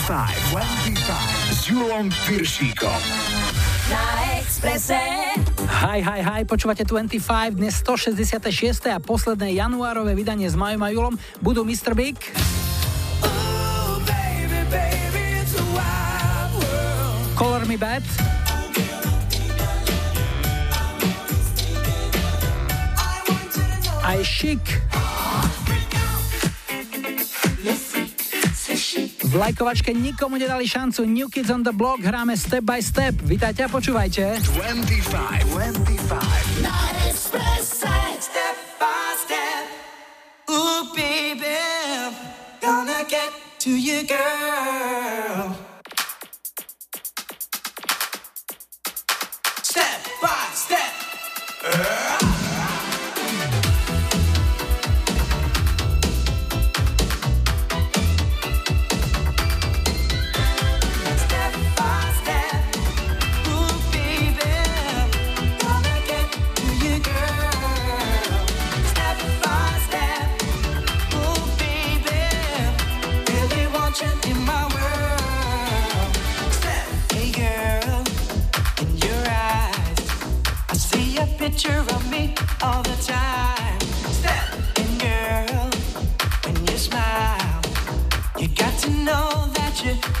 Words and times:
25. 0.00 0.96
S 1.52 1.68
Julom 1.68 2.08
Piršíkom. 2.24 3.00
Na 3.92 4.04
Expresse. 4.40 4.96
Hi, 5.68 6.00
hi, 6.00 6.20
hi, 6.24 6.40
počúvate 6.48 6.88
25, 6.88 7.60
dnes 7.60 7.76
166. 7.84 8.88
a 8.88 8.96
posledné 8.96 9.52
januárové 9.60 10.16
vydanie 10.16 10.48
s 10.48 10.56
Majom 10.56 10.80
a 10.80 10.88
Julom 10.88 11.14
budú 11.44 11.68
Mr. 11.68 11.92
Big. 11.92 12.16
Ooh, 13.20 14.00
baby, 14.08 14.64
baby, 14.72 15.44
Color 17.36 17.68
Me 17.68 17.76
Bad. 17.76 18.04
Aj 24.00 24.20
Chic. 24.24 24.64
V 29.30 29.38
lajkovačke 29.38 29.94
nikomu 29.94 30.34
nedali 30.42 30.66
šancu. 30.66 31.06
New 31.06 31.30
Kids 31.30 31.54
on 31.54 31.62
the 31.62 31.70
Block 31.70 32.02
hráme 32.02 32.34
step 32.34 32.66
by 32.66 32.82
step. 32.82 33.14
Vítajte 33.22 33.62
a 33.62 33.70
počúvajte. 33.70 34.42
25, 34.42 35.46
25. 35.54 36.18
Step 38.18 38.56
by 38.82 39.06
step. 39.22 39.64
Ooh, 40.50 40.90
baby, 40.98 41.62
gonna 42.58 43.06
get 43.06 43.30
to 43.62 43.70
you, 43.70 44.02
girl. 44.02 45.54
Step 49.62 50.10
by 50.18 50.42
step. 50.58 50.90
Uh. 51.62 52.19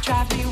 drive 0.02 0.32
me 0.36 0.49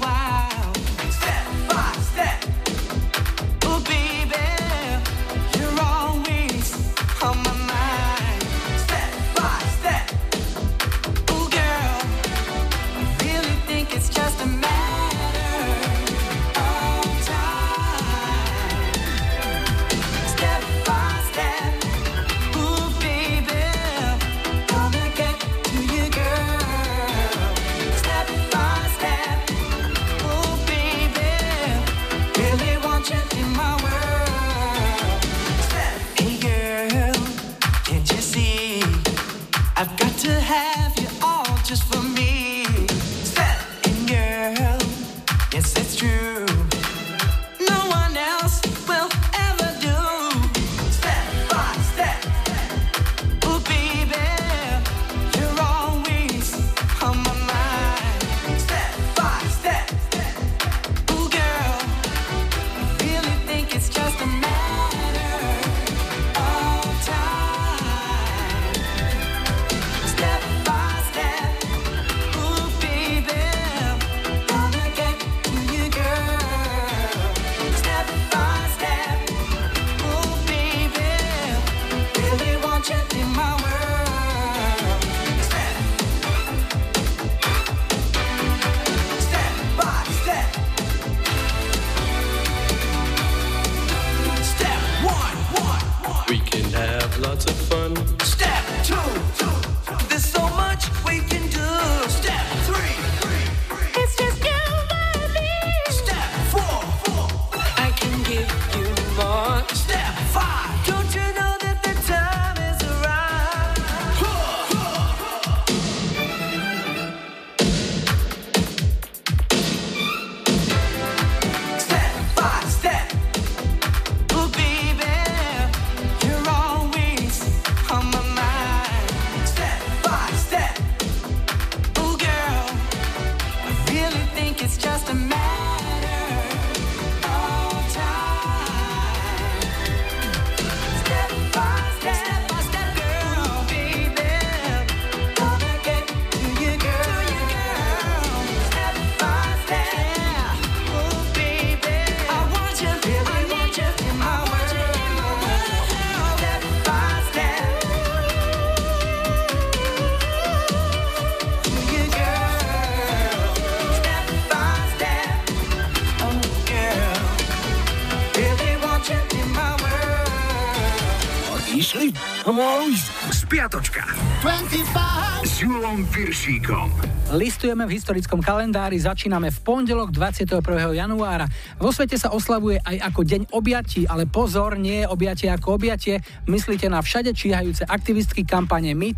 Milanom 175.99 176.15
Viršíkom. 176.15 176.89
Listujeme 177.35 177.83
v 177.83 177.99
historickom 177.99 178.39
kalendári, 178.39 179.03
začíname 179.03 179.51
v 179.51 179.59
pondelok 179.67 180.15
21. 180.15 180.63
januára. 180.95 181.51
Vo 181.75 181.91
svete 181.91 182.15
sa 182.15 182.31
oslavuje 182.31 182.79
aj 182.87 183.11
ako 183.11 183.21
deň 183.27 183.43
objatí, 183.51 184.07
ale 184.07 184.23
pozor, 184.31 184.79
nie 184.79 185.03
je 185.03 185.11
objatie 185.11 185.51
ako 185.51 185.75
objatie. 185.75 186.23
Myslíte 186.47 186.87
na 186.87 187.03
všade 187.03 187.35
číhajúce 187.35 187.83
aktivistky 187.83 188.47
kampane 188.47 188.95
Me 188.95 189.11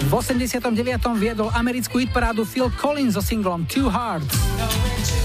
V 0.00 0.08
89. 0.08 0.64
viedol 1.20 1.52
americkú 1.52 2.00
hitparádu 2.00 2.48
Phil 2.48 2.72
Collins 2.80 3.20
so 3.20 3.22
singlom 3.22 3.68
Two 3.68 3.92
Hearts. 3.92 5.19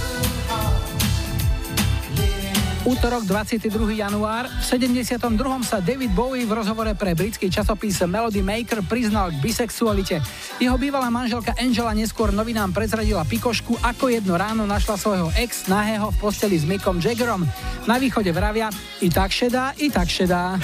Útorok 2.85 3.25
22. 3.25 3.97
január. 3.97 4.45
V 4.45 4.77
72. 4.77 5.17
sa 5.65 5.81
David 5.81 6.13
Bowie 6.13 6.45
v 6.45 6.53
rozhovore 6.53 6.93
pre 6.93 7.17
britský 7.17 7.49
časopis 7.49 7.97
Melody 8.05 8.45
Maker 8.45 8.85
priznal 8.85 9.33
k 9.33 9.41
bisexualite. 9.41 10.21
Jeho 10.61 10.77
bývalá 10.77 11.09
manželka 11.09 11.57
Angela 11.57 11.97
neskôr 11.97 12.29
novinám 12.29 12.77
prezradila 12.77 13.25
pikošku, 13.25 13.81
ako 13.81 14.13
jedno 14.13 14.37
ráno 14.37 14.69
našla 14.69 15.01
svojho 15.01 15.33
ex 15.33 15.65
nahého 15.65 16.13
v 16.13 16.17
posteli 16.21 16.61
s 16.61 16.69
Mickom 16.69 17.01
Jaggerom. 17.01 17.49
Na 17.89 17.97
východe 17.97 18.29
vravia, 18.29 18.69
i 19.01 19.09
tak 19.09 19.33
šedá, 19.33 19.73
i 19.81 19.89
tak 19.89 20.05
šedá. 20.05 20.61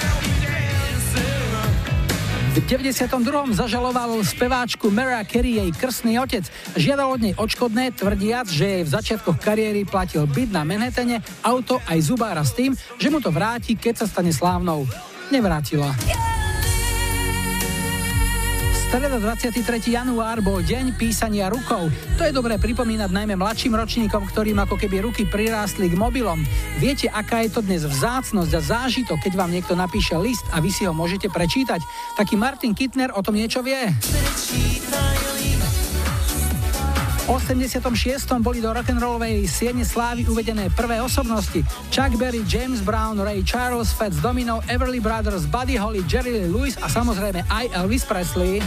V 2.52 2.60
92. 2.68 3.08
zažaloval 3.56 4.20
speváčku 4.20 4.92
Mara 4.92 5.24
Carey 5.24 5.56
jej 5.56 5.72
krstný 5.72 6.20
otec. 6.20 6.44
Žiadal 6.76 7.08
od 7.08 7.20
nej 7.24 7.32
odškodné, 7.32 7.96
tvrdiac, 7.96 8.44
že 8.44 8.68
jej 8.68 8.82
v 8.84 8.92
začiatkoch 8.92 9.40
kariéry 9.40 9.88
platil 9.88 10.28
byt 10.28 10.52
na 10.52 10.60
Manhattane, 10.60 11.24
auto 11.40 11.80
aj 11.88 12.12
zubára 12.12 12.44
s 12.44 12.52
tým, 12.52 12.76
že 13.00 13.08
mu 13.08 13.24
to 13.24 13.32
vráti, 13.32 13.72
keď 13.72 14.04
sa 14.04 14.06
stane 14.06 14.36
slávnou. 14.36 14.84
Nevrátila. 15.32 15.96
Streda 18.92 19.16
23. 19.16 19.88
január 19.88 20.44
bol 20.44 20.60
deň 20.60 20.92
písania 21.00 21.48
rukou. 21.48 21.88
To 22.20 22.28
je 22.28 22.28
dobré 22.28 22.60
pripomínať 22.60 23.08
najmä 23.08 23.40
mladším 23.40 23.72
ročníkom, 23.72 24.28
ktorým 24.28 24.60
ako 24.60 24.76
keby 24.76 25.00
ruky 25.00 25.24
prirástli 25.24 25.88
k 25.88 25.96
mobilom. 25.96 26.44
Viete, 26.76 27.08
aká 27.08 27.40
je 27.40 27.56
to 27.56 27.64
dnes 27.64 27.88
vzácnosť 27.88 28.52
a 28.52 28.60
zážitok, 28.60 29.16
keď 29.24 29.32
vám 29.32 29.48
niekto 29.48 29.72
napíše 29.72 30.12
list 30.20 30.44
a 30.52 30.60
vy 30.60 30.68
si 30.68 30.84
ho 30.84 30.92
môžete 30.92 31.32
prečítať. 31.32 31.80
Taký 32.20 32.36
Martin 32.36 32.76
Kittner 32.76 33.16
o 33.16 33.24
tom 33.24 33.32
niečo 33.32 33.64
vie. 33.64 33.80
86. 37.32 38.28
boli 38.44 38.60
do 38.60 38.68
rock'n'rollovej 38.68 39.48
siene 39.48 39.88
slávy 39.88 40.28
uvedené 40.28 40.68
prvé 40.68 41.00
osobnosti. 41.00 41.64
Chuck 41.88 42.12
Berry, 42.20 42.44
James 42.44 42.84
Brown, 42.84 43.16
Ray 43.16 43.40
Charles, 43.40 43.88
Fats 43.88 44.20
Domino, 44.20 44.60
Everly 44.68 45.00
Brothers, 45.00 45.48
Buddy 45.48 45.80
Holly, 45.80 46.04
Jerry 46.04 46.28
Lee 46.28 46.52
Lewis 46.52 46.76
a 46.76 46.92
samozrejme 46.92 47.40
aj 47.48 47.72
Elvis 47.72 48.04
Presley. 48.04 48.60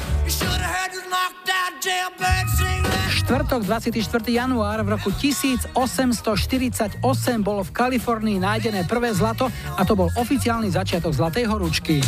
Štvrtok 3.13 3.61
24. 3.69 4.01
január 4.33 4.81
v 4.81 4.97
roku 4.97 5.13
1848 5.13 6.97
bolo 7.45 7.61
v 7.61 7.69
Kalifornii 7.69 8.41
nájdené 8.41 8.89
prvé 8.89 9.13
zlato 9.13 9.45
a 9.77 9.85
to 9.85 9.93
bol 9.93 10.09
oficiálny 10.17 10.73
začiatok 10.73 11.13
Zlatej 11.13 11.45
horúčky. 11.45 12.01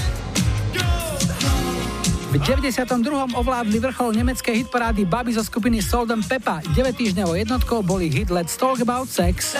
V 2.27 2.35
92. 2.43 3.39
ovládli 3.39 3.79
vrchol 3.79 4.11
nemeckej 4.11 4.67
hitparády 4.67 5.07
Baby 5.07 5.31
zo 5.31 5.47
skupiny 5.47 5.79
Salt 5.79 6.11
and 6.11 6.27
Peppa. 6.27 6.59
9 6.75 6.91
týždňovou 6.91 7.39
jednotkou 7.39 7.79
boli 7.79 8.11
hit 8.11 8.27
Let's 8.27 8.59
Talk 8.59 8.83
About 8.83 9.07
Sex. 9.07 9.55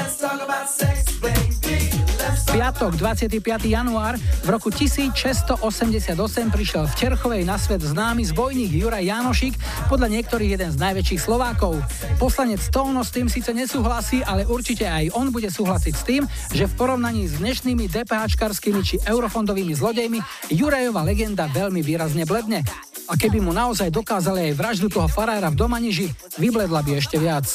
Piatok, 2.27 2.99
25. 2.99 3.39
január, 3.71 4.19
v 4.19 4.47
roku 4.51 4.67
1688 4.67 6.11
prišiel 6.51 6.83
v 6.83 6.93
Terchovej 6.99 7.47
na 7.47 7.55
svet 7.55 7.79
známy 7.79 8.27
zbojník 8.27 8.75
Juraj 8.75 9.07
Janošik, 9.07 9.55
podľa 9.87 10.11
niektorých 10.11 10.59
jeden 10.59 10.69
z 10.73 10.77
najväčších 10.77 11.23
Slovákov. 11.23 11.79
Poslanec 12.19 12.59
Tóno 12.67 13.07
s 13.07 13.15
tým 13.15 13.31
síce 13.31 13.55
nesúhlasí, 13.55 14.19
ale 14.27 14.43
určite 14.43 14.83
aj 14.83 15.15
on 15.15 15.31
bude 15.31 15.47
súhlasiť 15.47 15.93
s 15.95 16.03
tým, 16.03 16.23
že 16.51 16.67
v 16.67 16.73
porovnaní 16.75 17.31
s 17.31 17.39
dnešnými 17.39 17.87
DPH-čkarskými 17.87 18.81
či 18.83 18.99
eurofondovými 19.07 19.71
zlodejmi 19.71 20.19
Jurajová 20.51 21.07
legenda 21.07 21.47
veľmi 21.47 21.79
výrazne 21.79 22.27
bledne. 22.27 22.67
A 23.07 23.15
keby 23.15 23.39
mu 23.39 23.55
naozaj 23.55 23.87
dokázali 23.87 24.51
aj 24.51 24.57
vraždu 24.59 24.91
toho 24.91 25.07
farára 25.07 25.47
v 25.47 25.55
Domaniži, 25.55 26.11
vybledla 26.35 26.83
by 26.83 26.91
ešte 26.99 27.15
viac. 27.15 27.47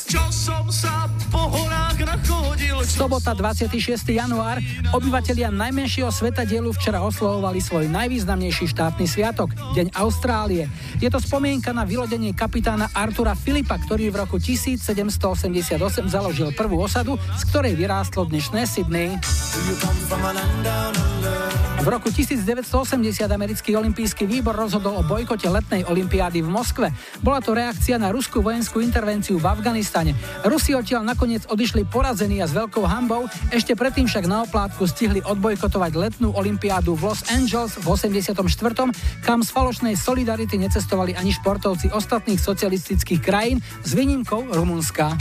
Sobota 2.82 3.32
26. 3.34 4.10
január 4.10 4.58
obyvatelia 4.90 5.54
najmenšieho 5.54 6.10
sveta 6.10 6.42
dielu 6.42 6.74
včera 6.74 7.00
oslovovali 7.00 7.62
svoj 7.62 7.86
najvýznamnejší 7.88 8.68
štátny 8.74 9.06
sviatok, 9.06 9.54
Deň 9.78 9.94
Austrálie. 9.94 10.66
Je 10.98 11.06
to 11.06 11.22
spomienka 11.22 11.70
na 11.70 11.86
vylodenie 11.86 12.34
kapitána 12.34 12.90
Artura 12.90 13.38
Filipa, 13.38 13.78
ktorý 13.78 14.10
v 14.10 14.26
roku 14.26 14.36
1788 14.42 15.78
založil 16.10 16.50
prvú 16.52 16.82
osadu, 16.82 17.16
z 17.38 17.42
ktorej 17.54 17.78
vyrástlo 17.78 18.26
dnešné 18.26 18.66
Sydney. 18.66 19.14
V 21.82 21.90
roku 21.90 22.14
1980 22.14 23.26
americký 23.26 23.74
olimpijský 23.74 24.22
výbor 24.22 24.54
rozhodol 24.54 25.02
o 25.02 25.02
bojkote 25.02 25.50
letnej 25.50 25.82
olympiády 25.82 26.38
v 26.38 26.46
Moskve. 26.46 26.94
Bola 27.18 27.42
to 27.42 27.58
reakcia 27.58 27.98
na 27.98 28.14
ruskú 28.14 28.38
vojenskú 28.38 28.78
intervenciu 28.78 29.42
v 29.42 29.50
Afganistane. 29.50 30.14
Rusi 30.46 30.78
odtiaľ 30.78 31.02
nakoniec 31.02 31.42
odišli 31.50 31.82
porazení 31.90 32.38
a 32.38 32.46
s 32.46 32.54
veľkou 32.54 32.86
hambou, 32.86 33.26
ešte 33.50 33.74
predtým 33.74 34.06
však 34.06 34.30
na 34.30 34.46
oplátku 34.46 34.86
stihli 34.86 35.26
odbojkotovať 35.26 35.92
letnú 35.98 36.30
olympiádu 36.38 36.94
v 36.94 37.10
Los 37.10 37.26
Angeles 37.34 37.74
v 37.74 37.86
84., 37.90 38.30
kam 39.26 39.42
z 39.42 39.50
falošnej 39.50 39.98
solidarity 39.98 40.62
necestovali 40.62 41.18
ani 41.18 41.34
športovci 41.34 41.90
ostatných 41.90 42.38
socialistických 42.38 43.18
krajín 43.18 43.58
s 43.82 43.90
výnimkou 43.90 44.54
Rumunska. 44.54 45.18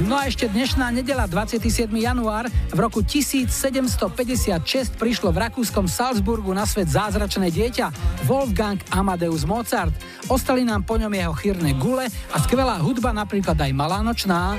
No 0.00 0.16
a 0.16 0.24
ešte 0.24 0.48
dnešná 0.48 0.88
nedela, 0.88 1.28
27. 1.28 1.92
január, 1.92 2.48
v 2.72 2.78
roku 2.80 3.04
1756 3.04 4.96
prišlo 4.96 5.28
v 5.28 5.38
rakúskom 5.44 5.84
Salzburgu 5.84 6.56
na 6.56 6.64
svet 6.64 6.88
zázračné 6.88 7.52
dieťa 7.52 7.92
Wolfgang 8.24 8.80
Amadeus 8.88 9.44
Mozart. 9.44 9.92
Ostali 10.32 10.64
nám 10.64 10.88
po 10.88 10.96
ňom 10.96 11.12
jeho 11.12 11.34
chýrne 11.36 11.76
gule 11.76 12.08
a 12.08 12.36
skvelá 12.40 12.80
hudba, 12.80 13.12
napríklad 13.12 13.60
aj 13.60 13.72
Malá 13.76 14.00
nočná. 14.00 14.56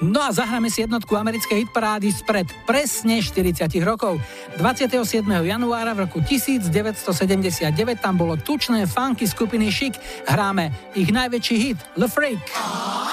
No 0.00 0.24
a 0.24 0.32
zahráme 0.32 0.72
si 0.72 0.80
jednotku 0.80 1.12
americkej 1.12 1.68
hitparády 1.68 2.08
spred 2.08 2.48
presne 2.64 3.20
40 3.20 3.68
rokov. 3.84 4.16
27. 4.56 4.96
januára 5.44 5.92
v 5.92 6.08
roku 6.08 6.24
1979 6.24 8.00
tam 8.00 8.16
bolo 8.16 8.40
tučné 8.40 8.88
funky 8.88 9.28
skupiny 9.28 9.68
Chic. 9.68 10.00
Hráme 10.24 10.72
ich 10.96 11.12
najväčší 11.12 11.56
hit 11.60 11.78
Le 12.00 12.08
Freak. 12.08 12.40
Oh, 12.56 13.12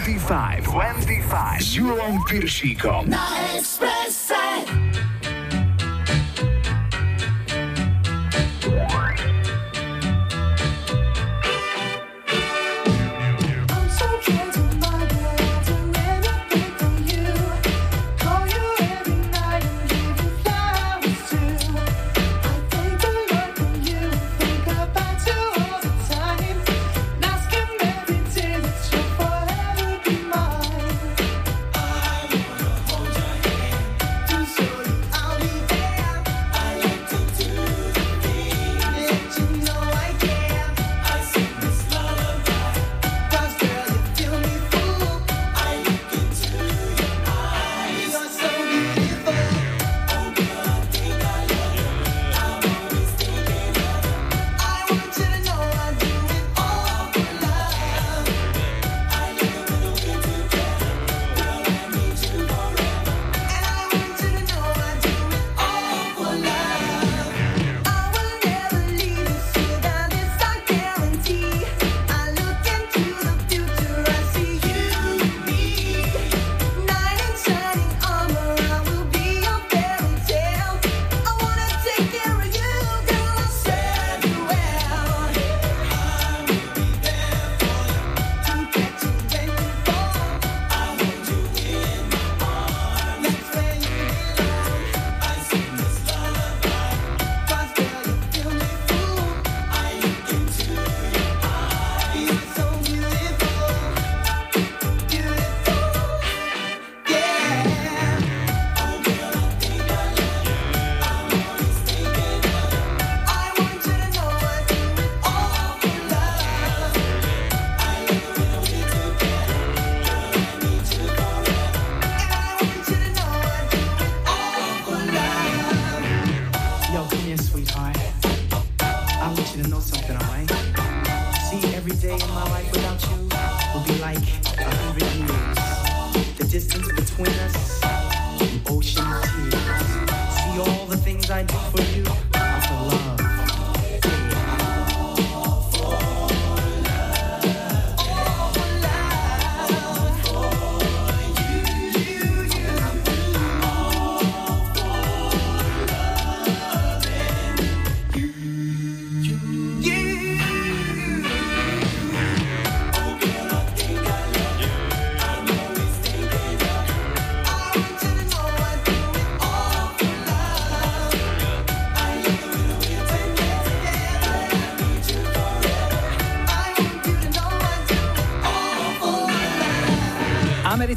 25. 0.00 0.60
25. 0.66 1.62
S 1.62 1.74
Julom 1.74 2.18
Piršíkom. 2.26 3.06
Na 3.06 3.22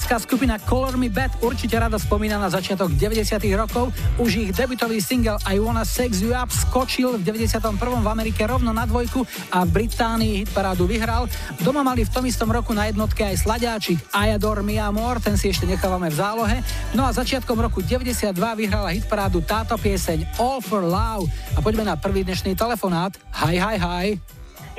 Americká 0.08 0.24
skupina 0.24 0.56
Color 0.56 0.96
Me 0.96 1.12
Bad 1.12 1.36
určite 1.44 1.76
rada 1.76 2.00
spomína 2.00 2.40
na 2.40 2.48
začiatok 2.48 2.96
90 2.96 3.28
rokov. 3.60 3.92
Už 4.16 4.40
ich 4.40 4.56
debutový 4.56 5.04
single 5.04 5.36
I 5.44 5.60
Wanna 5.60 5.84
Sex 5.84 6.24
You 6.24 6.32
Up 6.32 6.48
skočil 6.48 7.20
v 7.20 7.28
91. 7.28 7.76
v 7.76 8.08
Amerike 8.08 8.48
rovno 8.48 8.72
na 8.72 8.88
dvojku 8.88 9.28
a 9.52 9.68
v 9.68 9.84
Británii 9.84 10.48
hitparádu 10.48 10.88
vyhral. 10.88 11.28
Doma 11.60 11.84
mali 11.84 12.08
v 12.08 12.12
tom 12.16 12.24
istom 12.24 12.48
roku 12.48 12.72
na 12.72 12.88
jednotke 12.88 13.20
aj 13.20 13.36
sladáčik 13.36 14.00
I 14.16 14.32
Adore 14.32 14.64
Me 14.64 14.80
Amor, 14.80 15.20
ten 15.20 15.36
si 15.36 15.52
ešte 15.52 15.68
nechávame 15.68 16.08
v 16.08 16.16
zálohe. 16.16 16.58
No 16.96 17.04
a 17.04 17.12
začiatkom 17.12 17.60
roku 17.60 17.84
92 17.84 18.32
vyhrala 18.32 18.96
hitparádu 18.96 19.44
táto 19.44 19.76
pieseň 19.76 20.40
All 20.40 20.64
for 20.64 20.88
Love. 20.88 21.28
A 21.52 21.60
poďme 21.60 21.84
na 21.84 22.00
prvý 22.00 22.24
dnešný 22.24 22.56
telefonát. 22.56 23.12
Hi, 23.44 23.60
hi, 23.60 23.76
hi. 23.76 24.06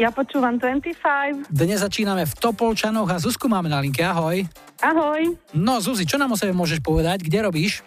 Ja 0.01 0.09
počúvam 0.09 0.57
25. 0.57 1.53
Dnes 1.53 1.85
začíname 1.85 2.25
v 2.25 2.33
Topolčanoch 2.33 3.13
a 3.13 3.21
Zuzku 3.21 3.45
máme 3.45 3.69
na 3.69 3.85
linke. 3.85 4.01
Ahoj. 4.01 4.68
Ahoj. 4.79 5.35
No 5.59 5.83
Zuzi, 5.83 6.07
čo 6.07 6.21
nám 6.23 6.35
o 6.35 6.39
sebe 6.39 6.55
môžeš 6.55 6.79
povedať? 6.83 7.27
Kde 7.27 7.51
robíš? 7.51 7.83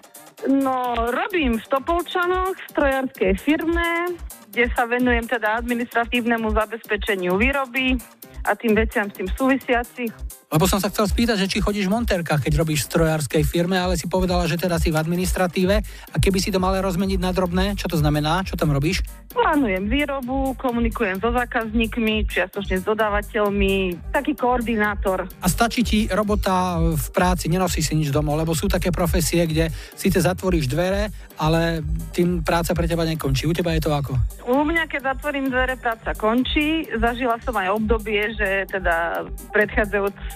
No, 0.50 0.98
robím 1.14 1.62
v 1.62 1.66
Topolčanoch, 1.70 2.58
v 2.58 2.70
strojárskej 2.74 3.34
firme, 3.38 4.18
kde 4.50 4.66
sa 4.74 4.90
venujem 4.90 5.24
teda 5.30 5.62
administratívnemu 5.62 6.50
zabezpečeniu 6.52 7.38
výroby 7.38 7.96
a 8.44 8.58
tým 8.58 8.74
veciam 8.74 9.06
s 9.08 9.22
tým 9.22 9.30
súvisiacich. 9.30 10.10
Lebo 10.52 10.68
som 10.68 10.84
sa 10.84 10.92
chcel 10.92 11.08
spýtať, 11.08 11.40
že 11.40 11.48
či 11.48 11.64
chodíš 11.64 11.88
v 11.88 11.96
montérkach, 11.96 12.44
keď 12.44 12.60
robíš 12.60 12.84
v 12.84 12.92
strojárskej 12.92 13.48
firme, 13.48 13.80
ale 13.80 13.96
si 13.96 14.12
povedala, 14.12 14.44
že 14.52 14.60
teda 14.60 14.76
si 14.84 14.92
v 14.92 15.00
administratíve 15.00 15.76
a 16.12 16.16
keby 16.20 16.44
si 16.44 16.52
to 16.52 16.60
mala 16.60 16.84
rozmeniť 16.84 17.20
na 17.24 17.32
drobné, 17.32 17.80
čo 17.80 17.88
to 17.88 17.96
znamená? 17.96 18.44
Čo 18.44 18.60
tam 18.60 18.76
robíš? 18.76 19.00
Plánujem 19.32 19.88
výrobu, 19.88 20.52
komunikujem 20.60 21.24
so 21.24 21.32
zákazníkmi, 21.32 22.28
čiastočne 22.28 22.84
s 22.84 22.86
dodávateľmi, 22.86 24.12
taký 24.12 24.36
koordinátor. 24.36 25.24
A 25.40 25.48
stačí 25.48 25.88
ti 25.88 26.00
robota 26.12 26.84
v 26.84 27.08
práci, 27.16 27.48
nenosíš 27.48 27.88
si 27.88 27.96
nič 27.96 28.12
domov, 28.12 28.36
lebo 28.36 28.52
sú 28.52 28.68
také 28.68 28.92
profesie, 28.92 29.48
kde 29.48 29.72
síce 29.96 30.20
zatvoríš 30.20 30.68
dvere, 30.68 31.16
ale 31.40 31.80
tým 32.12 32.44
práca 32.44 32.76
pre 32.76 32.92
teba 32.92 33.08
nekončí. 33.08 33.48
U 33.48 33.56
teba 33.56 33.72
je 33.72 33.88
to 33.88 33.96
ako? 33.96 34.20
U 34.52 34.68
mňa, 34.68 34.84
keď 34.92 35.16
zatvorím 35.16 35.48
dvere, 35.48 35.80
práca 35.80 36.12
končí. 36.12 36.92
Zažila 36.92 37.40
som 37.40 37.56
aj 37.56 37.72
obdobie, 37.72 38.36
že 38.36 38.68
teda 38.68 39.24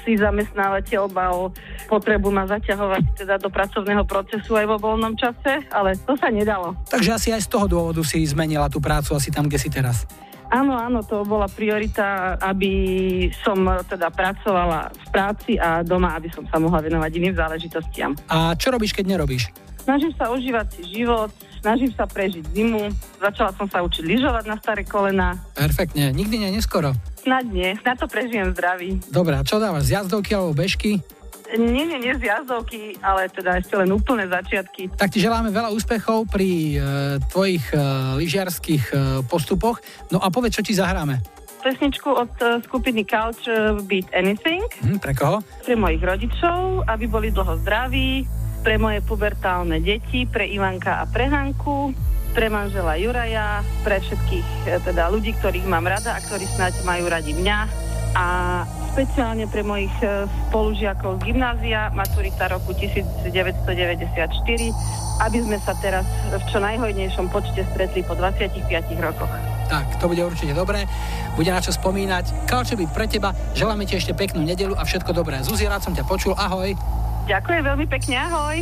predchádzajúci 0.05 0.21
zamestnávateľ 0.21 1.01
mal 1.09 1.49
potrebu 1.89 2.29
ma 2.29 2.45
zaťahovať 2.45 3.25
teda 3.25 3.35
do 3.41 3.49
pracovného 3.49 4.05
procesu 4.05 4.53
aj 4.53 4.65
vo 4.69 4.77
voľnom 4.77 5.17
čase, 5.17 5.65
ale 5.73 5.97
to 6.05 6.13
sa 6.13 6.29
nedalo. 6.29 6.77
Takže 6.85 7.17
asi 7.17 7.29
aj 7.33 7.41
z 7.45 7.49
toho 7.49 7.65
dôvodu 7.65 8.01
si 8.05 8.21
zmenila 8.21 8.69
tú 8.69 8.77
prácu 8.77 9.17
asi 9.17 9.33
tam, 9.33 9.49
kde 9.49 9.57
si 9.57 9.69
teraz. 9.73 10.05
Áno, 10.53 10.77
áno, 10.77 11.01
to 11.01 11.25
bola 11.25 11.49
priorita, 11.49 12.37
aby 12.37 12.69
som 13.41 13.65
teda 13.89 14.13
pracovala 14.13 14.93
v 14.93 15.05
práci 15.09 15.57
a 15.57 15.81
doma, 15.81 16.13
aby 16.13 16.29
som 16.29 16.45
sa 16.45 16.61
mohla 16.61 16.85
venovať 16.85 17.11
iným 17.17 17.33
záležitostiam. 17.33 18.13
A 18.29 18.53
čo 18.53 18.69
robíš, 18.69 18.93
keď 18.93 19.17
nerobíš? 19.17 19.49
Snažím 19.81 20.13
sa 20.13 20.29
užívať 20.29 20.67
si 20.69 21.01
život, 21.01 21.33
snažím 21.65 21.89
sa 21.97 22.05
prežiť 22.05 22.45
zimu, 22.53 22.93
začala 23.17 23.49
som 23.57 23.65
sa 23.65 23.81
učiť 23.81 24.05
lyžovať 24.05 24.45
na 24.45 24.55
staré 24.61 24.85
kolena. 24.85 25.33
Perfektne, 25.57 26.13
nikdy 26.13 26.45
nie 26.45 26.53
neskoro. 26.53 26.93
Snad 27.25 27.49
nie, 27.49 27.73
snad 27.81 27.97
to 27.97 28.05
prežijem 28.05 28.53
zdraví. 28.53 29.01
Dobre, 29.09 29.33
a 29.33 29.41
čo 29.41 29.57
dávaš, 29.57 29.89
z 29.89 29.97
jazdovky 29.97 30.37
alebo 30.37 30.53
bežky? 30.53 31.01
Nie, 31.57 31.85
nie, 31.89 31.97
nie 31.97 32.13
z 32.13 32.25
jazdovky, 32.25 32.97
ale 33.01 33.29
teda 33.33 33.57
ešte 33.57 33.73
len 33.77 33.89
úplné 33.89 34.29
začiatky. 34.29 34.93
Tak 34.93 35.09
ti 35.09 35.21
želáme 35.21 35.49
veľa 35.49 35.73
úspechov 35.73 36.29
pri 36.29 36.77
e, 36.77 36.77
tvojich 37.33 37.65
e, 37.73 37.77
lyžiarských 38.21 38.83
e, 38.89 38.95
postupoch. 39.25 39.81
No 40.13 40.21
a 40.21 40.29
povedz, 40.29 40.61
čo 40.61 40.65
ti 40.65 40.77
zahráme 40.77 41.21
pesničku 41.65 42.13
od 42.13 42.29
e, 42.45 42.61
skupiny 42.61 43.01
Couch 43.09 43.49
e, 43.49 43.73
Beat 43.89 44.05
Anything. 44.13 44.69
Hm, 44.85 45.01
pre 45.01 45.17
koho? 45.17 45.41
Pre 45.65 45.73
mojich 45.73 46.05
rodičov, 46.05 46.85
aby 46.85 47.09
boli 47.09 47.33
dlho 47.33 47.57
zdraví, 47.65 48.29
pre 48.65 48.81
moje 48.81 49.05
pubertálne 49.05 49.77
deti, 49.77 50.25
pre 50.25 50.49
Ivanka 50.49 50.97
a 50.97 51.05
pre 51.05 51.29
Hanku, 51.29 51.93
pre 52.33 52.49
manžela 52.49 52.97
Juraja, 52.97 53.61
pre 53.85 54.01
všetkých 54.01 54.47
e, 54.65 54.81
teda 54.81 55.13
ľudí, 55.13 55.37
ktorých 55.37 55.69
mám 55.69 55.85
rada 55.85 56.17
a 56.17 56.19
ktorí 56.25 56.49
snáď 56.49 56.81
majú 56.81 57.05
radi 57.05 57.37
mňa 57.37 57.57
a 58.17 58.25
špeciálne 58.89 59.45
pre 59.53 59.61
mojich 59.61 59.93
e, 60.01 60.25
spolužiakov 60.49 61.21
z 61.21 61.29
gymnázia, 61.29 61.93
maturita 61.93 62.49
roku 62.49 62.73
1994, 62.73 64.33
aby 65.21 65.37
sme 65.45 65.61
sa 65.61 65.77
teraz 65.77 66.09
v 66.33 66.43
čo 66.49 66.57
najhojnejšom 66.57 67.29
počte 67.29 67.61
stretli 67.69 68.01
po 68.01 68.17
25 68.17 68.65
rokoch. 68.97 69.29
Tak, 69.69 70.01
to 70.01 70.09
bude 70.09 70.25
určite 70.25 70.57
dobré, 70.57 70.89
bude 71.37 71.53
na 71.53 71.61
čo 71.61 71.69
spomínať. 71.69 72.49
Kalčebík 72.49 72.89
pre 72.89 73.05
teba, 73.05 73.29
želáme 73.53 73.85
ti 73.85 73.93
ešte 73.93 74.17
peknú 74.17 74.41
nedelu 74.41 74.73
a 74.73 74.81
všetko 74.81 75.13
dobré. 75.13 75.45
Zuzi, 75.45 75.69
rád 75.69 75.85
som 75.85 75.93
ťa 75.93 76.01
počul, 76.09 76.33
ahoj. 76.33 77.04
Ďakujem 77.25 77.61
veľmi 77.65 77.85
pekne, 77.89 78.15
ahoj. 78.21 78.57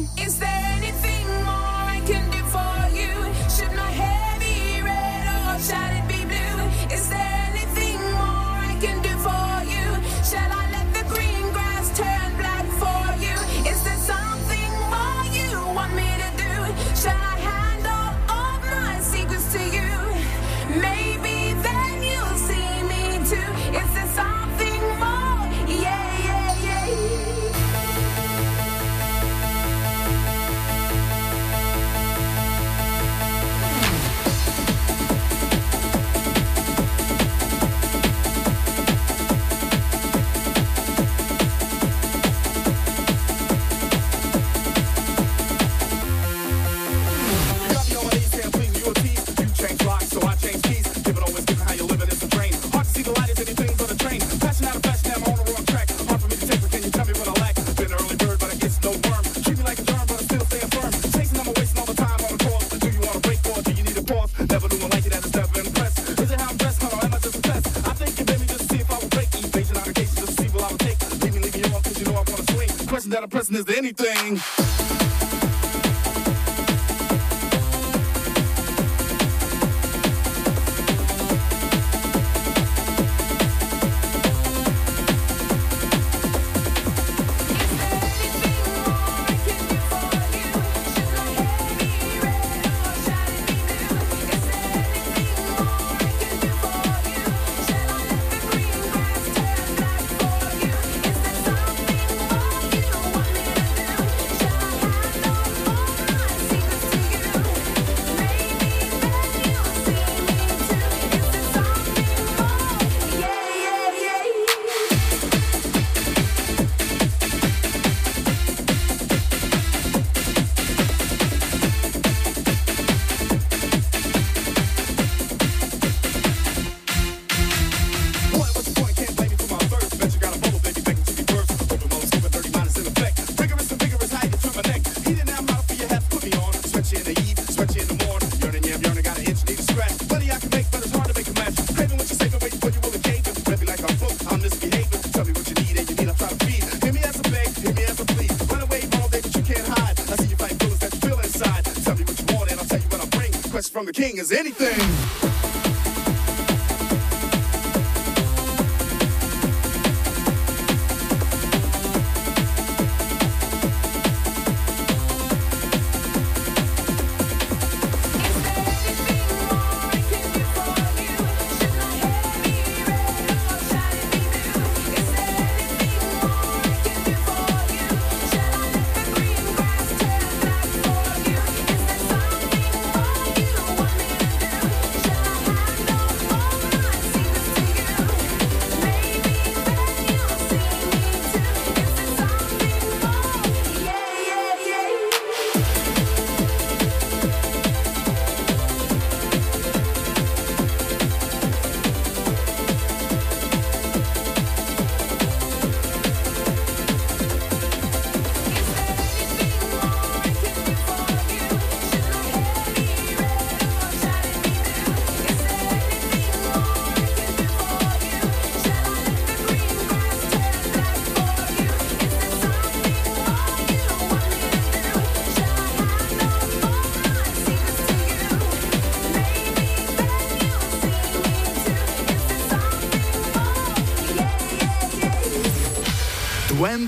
anything 154.13 154.19
is 154.19 154.31
anything. 154.31 155.02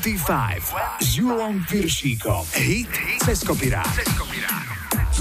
25 0.05 1.01
s 1.01 1.17
Julom 1.17 1.65
Piršíkom. 1.65 2.45
Hit 2.53 2.93
cez 3.25 3.41
kopirát. 3.41 3.89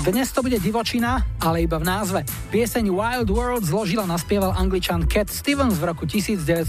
Dnes 0.04 0.28
to 0.28 0.44
bude 0.44 0.60
divočina, 0.60 1.24
ale 1.40 1.64
iba 1.64 1.80
v 1.80 1.88
názve. 1.88 2.20
Pieseň 2.52 2.92
Wild 2.92 3.32
World 3.32 3.64
zložila 3.64 4.04
a 4.04 4.12
naspieval 4.12 4.52
angličan 4.52 5.08
Cat 5.08 5.32
Stevens 5.32 5.80
v 5.80 5.88
roku 5.88 6.04
1970. 6.04 6.68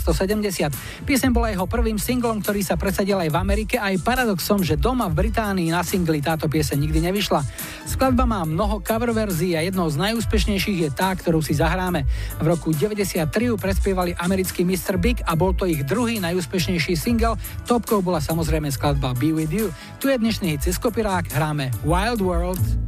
Pieseň 1.03 1.29
bola 1.35 1.51
jeho 1.51 1.67
prvým 1.67 1.99
singlom, 1.99 2.39
ktorý 2.39 2.63
sa 2.63 2.79
presadil 2.79 3.19
aj 3.19 3.27
v 3.27 3.35
Amerike 3.35 3.75
a 3.75 3.91
aj 3.91 3.99
paradoxom, 3.99 4.63
že 4.63 4.79
doma 4.79 5.11
v 5.11 5.27
Británii 5.27 5.75
na 5.75 5.83
singli 5.83 6.23
táto 6.23 6.47
pieseň 6.47 6.87
nikdy 6.87 7.11
nevyšla. 7.11 7.43
Skladba 7.85 8.25
má 8.25 8.41
mnoho 8.43 8.81
cover 8.81 9.13
verzií 9.13 9.53
a 9.53 9.61
jednou 9.61 9.85
z 9.87 10.01
najúspešnejších 10.01 10.79
je 10.85 10.89
tá, 10.89 11.13
ktorú 11.13 11.39
si 11.39 11.53
zahráme. 11.53 12.03
V 12.41 12.45
roku 12.49 12.73
93 12.73 13.29
ju 13.29 13.55
prespievali 13.61 14.17
americký 14.17 14.65
Mr. 14.65 14.97
Big 14.97 15.21
a 15.23 15.37
bol 15.37 15.53
to 15.53 15.69
ich 15.69 15.85
druhý 15.85 16.17
najúspešnejší 16.17 16.97
single. 16.97 17.37
Topkou 17.69 18.01
bola 18.01 18.17
samozrejme 18.17 18.73
skladba 18.73 19.13
Be 19.15 19.31
With 19.31 19.53
You. 19.53 19.69
Tu 20.01 20.09
je 20.09 20.17
dnešný 20.17 20.57
hit 20.57 20.65
Ciskopirák, 20.65 21.29
hráme 21.29 21.69
Wild 21.85 22.19
World. 22.25 22.84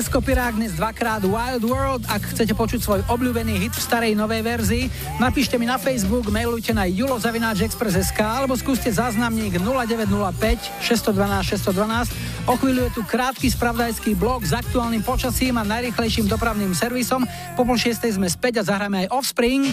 Cez 0.00 0.08
kopirák 0.08 0.56
dnes 0.56 0.72
dvakrát 0.80 1.20
Wild 1.20 1.60
World. 1.60 2.08
Ak 2.08 2.24
chcete 2.32 2.56
počuť 2.56 2.80
svoj 2.80 3.00
obľúbený 3.04 3.68
hit 3.68 3.76
v 3.76 3.84
starej 3.84 4.16
novej 4.16 4.40
verzii, 4.40 4.84
napíšte 5.20 5.60
mi 5.60 5.68
na 5.68 5.76
Facebook, 5.76 6.32
mailujte 6.32 6.72
na 6.72 6.88
julozavináčexpress.sk 6.88 8.16
alebo 8.16 8.56
skúste 8.56 8.88
záznamník 8.88 9.60
0905 9.60 10.80
612 10.80 12.16
612. 12.16 12.48
O 12.48 12.56
chvíľu 12.56 12.88
je 12.88 12.92
tu 12.96 13.02
krátky 13.04 13.52
spravodajský 13.52 14.16
blok 14.16 14.40
s 14.48 14.56
aktuálnym 14.56 15.04
počasím 15.04 15.60
a 15.60 15.68
najrychlejším 15.68 16.32
dopravným 16.32 16.72
servisom. 16.72 17.28
Po 17.52 17.68
pol 17.68 17.76
šiestej 17.76 18.16
sme 18.16 18.32
späť 18.32 18.64
a 18.64 18.72
zahráme 18.72 19.04
aj 19.04 19.12
Offspring. 19.12 19.68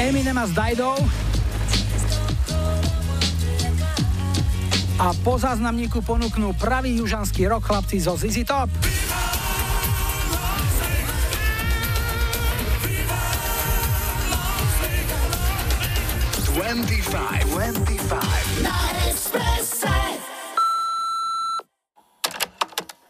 Eminem 0.00 0.40
a 0.40 0.48
s 0.48 0.56
Didou. 0.56 0.96
A 5.00 5.16
po 5.24 5.40
záznamníku 5.40 6.04
ponúknú 6.04 6.52
pravý 6.60 7.00
južanský 7.00 7.48
rok 7.48 7.64
chlapci 7.64 8.04
zo 8.04 8.20
ZZ 8.20 8.44
Top. 8.44 8.68
25, 16.52 17.48
25. 17.48 18.60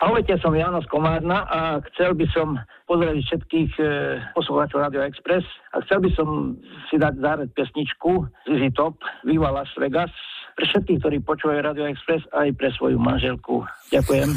Ahojte, 0.00 0.32
som 0.40 0.56
Jano 0.56 0.80
Komárna 0.88 1.44
a 1.44 1.76
chcel 1.92 2.16
by 2.16 2.24
som 2.32 2.56
pozdraviť 2.88 3.20
všetkých 3.20 3.70
e, 3.76 3.84
poslucháčov 4.32 4.80
Radio 4.80 5.04
Express 5.04 5.44
a 5.76 5.84
chcel 5.84 6.00
by 6.00 6.10
som 6.16 6.56
si 6.88 6.96
dať 6.96 7.20
zahrať 7.20 7.52
pesničku 7.52 8.24
Zizi 8.48 8.72
Top, 8.72 8.96
Viva 9.28 9.52
Las 9.52 9.68
Vegas, 9.76 10.14
pre 10.60 10.68
všetkých, 10.76 11.00
ktorí 11.00 11.16
počúvajú 11.24 11.64
Radio 11.64 11.88
Express 11.88 12.20
aj 12.36 12.52
pre 12.52 12.68
svoju 12.76 13.00
manželku. 13.00 13.64
Ďakujem. 13.88 14.36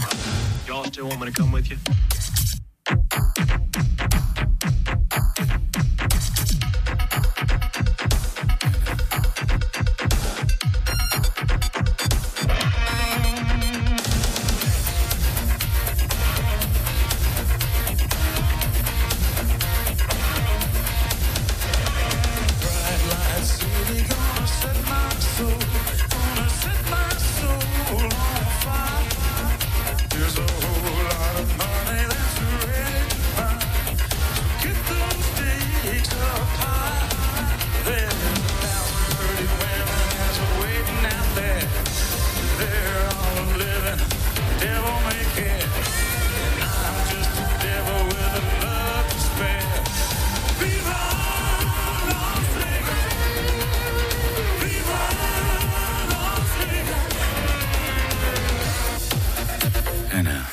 inne. 60.13 60.52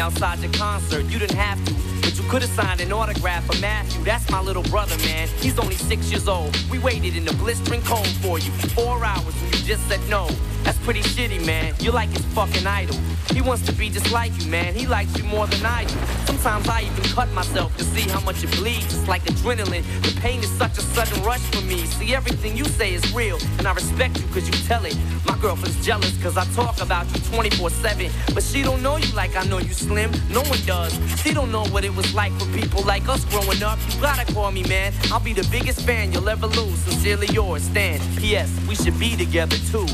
Outside 0.00 0.38
your 0.40 0.52
concert, 0.52 1.04
you 1.06 1.18
didn't 1.18 1.36
have 1.36 1.62
to. 1.64 1.74
But 2.02 2.18
you 2.18 2.28
could 2.28 2.42
have 2.42 2.50
signed 2.50 2.80
an 2.80 2.92
autograph 2.92 3.44
for 3.46 3.58
Matthew. 3.60 4.02
That's 4.04 4.28
my 4.30 4.40
little 4.40 4.62
brother, 4.64 4.96
man. 4.98 5.28
He's 5.40 5.58
only 5.58 5.76
six 5.76 6.10
years 6.10 6.28
old. 6.28 6.56
We 6.70 6.78
waited 6.78 7.16
in 7.16 7.24
the 7.24 7.32
blistering 7.34 7.82
cold 7.82 8.08
for 8.22 8.38
you. 8.38 8.50
Four 8.74 9.04
hours 9.04 9.34
when 9.34 9.52
you 9.52 9.58
just 9.64 9.86
said 9.88 10.00
no. 10.08 10.28
That's 10.66 10.78
pretty 10.78 11.02
shitty, 11.02 11.46
man. 11.46 11.74
You're 11.78 11.92
like 11.92 12.08
his 12.08 12.24
fucking 12.34 12.66
idol. 12.66 12.96
He 13.32 13.40
wants 13.40 13.64
to 13.66 13.72
be 13.72 13.88
just 13.88 14.10
like 14.10 14.32
you, 14.40 14.50
man. 14.50 14.74
He 14.74 14.84
likes 14.84 15.16
you 15.16 15.22
more 15.22 15.46
than 15.46 15.64
I 15.64 15.84
do. 15.84 15.94
Sometimes 16.26 16.68
I 16.68 16.80
even 16.82 17.04
cut 17.14 17.30
myself 17.32 17.76
to 17.76 17.84
see 17.84 18.08
how 18.10 18.18
much 18.20 18.42
it 18.42 18.50
bleeds. 18.56 18.86
It's 18.86 19.06
like 19.06 19.22
adrenaline. 19.26 19.84
The 20.02 20.20
pain 20.20 20.40
is 20.40 20.50
such 20.58 20.76
a 20.76 20.80
sudden 20.80 21.22
rush 21.22 21.44
for 21.52 21.60
me. 21.60 21.86
See, 21.86 22.16
everything 22.16 22.56
you 22.56 22.64
say 22.64 22.94
is 22.94 23.12
real, 23.12 23.38
and 23.58 23.68
I 23.68 23.74
respect 23.74 24.18
you 24.18 24.26
because 24.26 24.48
you 24.48 24.54
tell 24.66 24.84
it. 24.84 24.96
My 25.24 25.38
girlfriend's 25.38 25.84
jealous 25.86 26.10
because 26.12 26.36
I 26.36 26.44
talk 26.46 26.80
about 26.80 27.06
you 27.14 27.20
24-7. 27.30 28.34
But 28.34 28.42
she 28.42 28.62
don't 28.64 28.82
know 28.82 28.96
you 28.96 29.12
like 29.14 29.36
I 29.36 29.44
know 29.44 29.58
you, 29.58 29.72
Slim. 29.72 30.10
No 30.30 30.42
one 30.42 30.58
does. 30.66 30.98
She 31.22 31.32
don't 31.32 31.52
know 31.52 31.64
what 31.66 31.84
it 31.84 31.94
was 31.94 32.12
like 32.12 32.32
for 32.40 32.46
people 32.58 32.82
like 32.82 33.08
us 33.08 33.24
growing 33.26 33.62
up. 33.62 33.78
You 33.94 34.00
gotta 34.00 34.32
call 34.34 34.50
me, 34.50 34.64
man. 34.64 34.92
I'll 35.12 35.20
be 35.20 35.32
the 35.32 35.46
biggest 35.48 35.82
fan 35.82 36.12
you'll 36.12 36.28
ever 36.28 36.48
lose. 36.48 36.78
Sincerely 36.80 37.28
yours, 37.28 37.62
Stan. 37.62 38.00
P.S. 38.16 38.50
We 38.68 38.74
should 38.74 38.98
be 38.98 39.16
together, 39.16 39.56
too. 39.70 39.86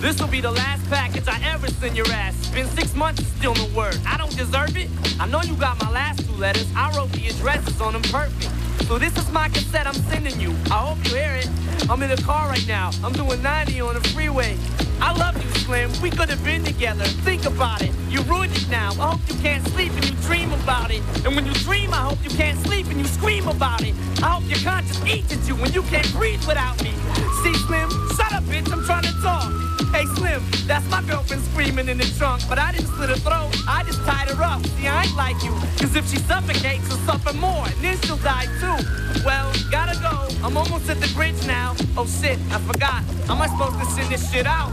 This 0.00 0.18
will 0.18 0.28
be 0.28 0.40
the 0.40 0.50
last 0.50 0.88
package 0.88 1.28
I 1.28 1.38
ever 1.52 1.68
send 1.68 1.94
your 1.94 2.08
ass. 2.08 2.48
Been 2.54 2.66
six 2.68 2.94
months 2.94 3.22
still 3.36 3.54
no 3.54 3.66
word. 3.76 3.98
I 4.06 4.16
don't 4.16 4.34
deserve 4.34 4.74
it. 4.74 4.88
I 5.20 5.26
know 5.26 5.42
you 5.42 5.54
got 5.56 5.78
my 5.78 5.90
last 5.90 6.24
two 6.26 6.32
letters. 6.32 6.66
I 6.74 6.90
wrote 6.96 7.12
the 7.12 7.28
addresses 7.28 7.82
on 7.82 7.92
them 7.92 8.02
perfect. 8.04 8.50
So 8.86 8.98
this 8.98 9.14
is 9.18 9.30
my 9.30 9.50
cassette 9.50 9.86
I'm 9.86 10.00
sending 10.08 10.40
you. 10.40 10.56
I 10.70 10.78
hope 10.78 10.96
you 11.04 11.16
hear 11.16 11.34
it. 11.34 11.50
I'm 11.90 12.02
in 12.02 12.08
the 12.08 12.22
car 12.22 12.48
right 12.48 12.66
now. 12.66 12.92
I'm 13.04 13.12
doing 13.12 13.42
90 13.42 13.78
on 13.82 13.92
the 13.92 14.00
freeway. 14.08 14.56
I 15.02 15.14
love 15.18 15.36
you, 15.36 15.50
Slim. 15.60 15.90
We 16.00 16.08
could 16.08 16.30
have 16.30 16.42
been 16.42 16.64
together. 16.64 17.04
Think 17.04 17.44
about 17.44 17.82
it. 17.82 17.90
You 18.08 18.22
ruined 18.22 18.56
it 18.56 18.70
now. 18.70 18.92
I 18.92 19.12
hope 19.12 19.20
you 19.28 19.34
can't 19.42 19.66
sleep 19.68 19.92
and 19.92 20.04
you 20.08 20.16
dream 20.22 20.50
about 20.54 20.90
it. 20.90 21.02
And 21.26 21.36
when 21.36 21.44
you 21.44 21.52
dream, 21.68 21.92
I 21.92 22.08
hope 22.08 22.24
you 22.24 22.30
can't 22.30 22.58
sleep 22.60 22.86
and 22.86 22.96
you 22.96 23.04
scream 23.04 23.48
about 23.48 23.82
it. 23.82 23.94
I 24.22 24.30
hope 24.30 24.48
your 24.48 24.60
conscience 24.60 25.04
eats 25.06 25.30
at 25.30 25.46
you 25.46 25.56
when 25.56 25.74
you 25.74 25.82
can't 25.82 26.10
breathe 26.14 26.42
without 26.46 26.82
me. 26.82 26.92
See, 27.42 27.54
Slim, 27.66 27.90
shut 28.16 28.32
up, 28.32 28.44
bitch. 28.44 28.72
I'm 28.72 28.82
trying 28.86 29.04
to 29.04 29.12
talk. 29.20 29.59
Hey, 30.00 30.06
Slim, 30.06 30.42
that's 30.66 30.88
my 30.90 31.02
girlfriend 31.02 31.42
screaming 31.42 31.86
in 31.90 31.98
the 31.98 32.04
trunk. 32.16 32.40
But 32.48 32.58
I 32.58 32.72
didn't 32.72 32.86
slit 32.86 33.10
her 33.10 33.16
throat. 33.16 33.50
I 33.68 33.82
just 33.84 33.98
tied 34.06 34.30
her 34.30 34.42
up. 34.42 34.64
See, 34.64 34.86
I 34.86 35.02
ain't 35.02 35.14
like 35.14 35.36
you. 35.44 35.50
Cause 35.76 35.94
if 35.94 36.10
she 36.10 36.16
suffocates, 36.16 36.88
she'll 36.88 36.96
suffer 37.04 37.34
more. 37.34 37.66
And 37.66 37.76
then 37.84 38.00
she'll 38.00 38.16
die 38.16 38.46
too. 38.60 38.82
Well, 39.26 39.52
gotta 39.70 40.00
go. 40.00 40.26
I'm 40.42 40.56
almost 40.56 40.88
at 40.88 41.02
the 41.02 41.12
bridge 41.14 41.46
now. 41.46 41.76
Oh 41.98 42.06
shit, 42.06 42.38
I 42.50 42.58
forgot. 42.60 43.04
How 43.26 43.34
am 43.34 43.42
I 43.42 43.48
supposed 43.48 43.78
to 43.78 43.84
send 43.92 44.10
this 44.10 44.32
shit 44.32 44.46
out? 44.46 44.72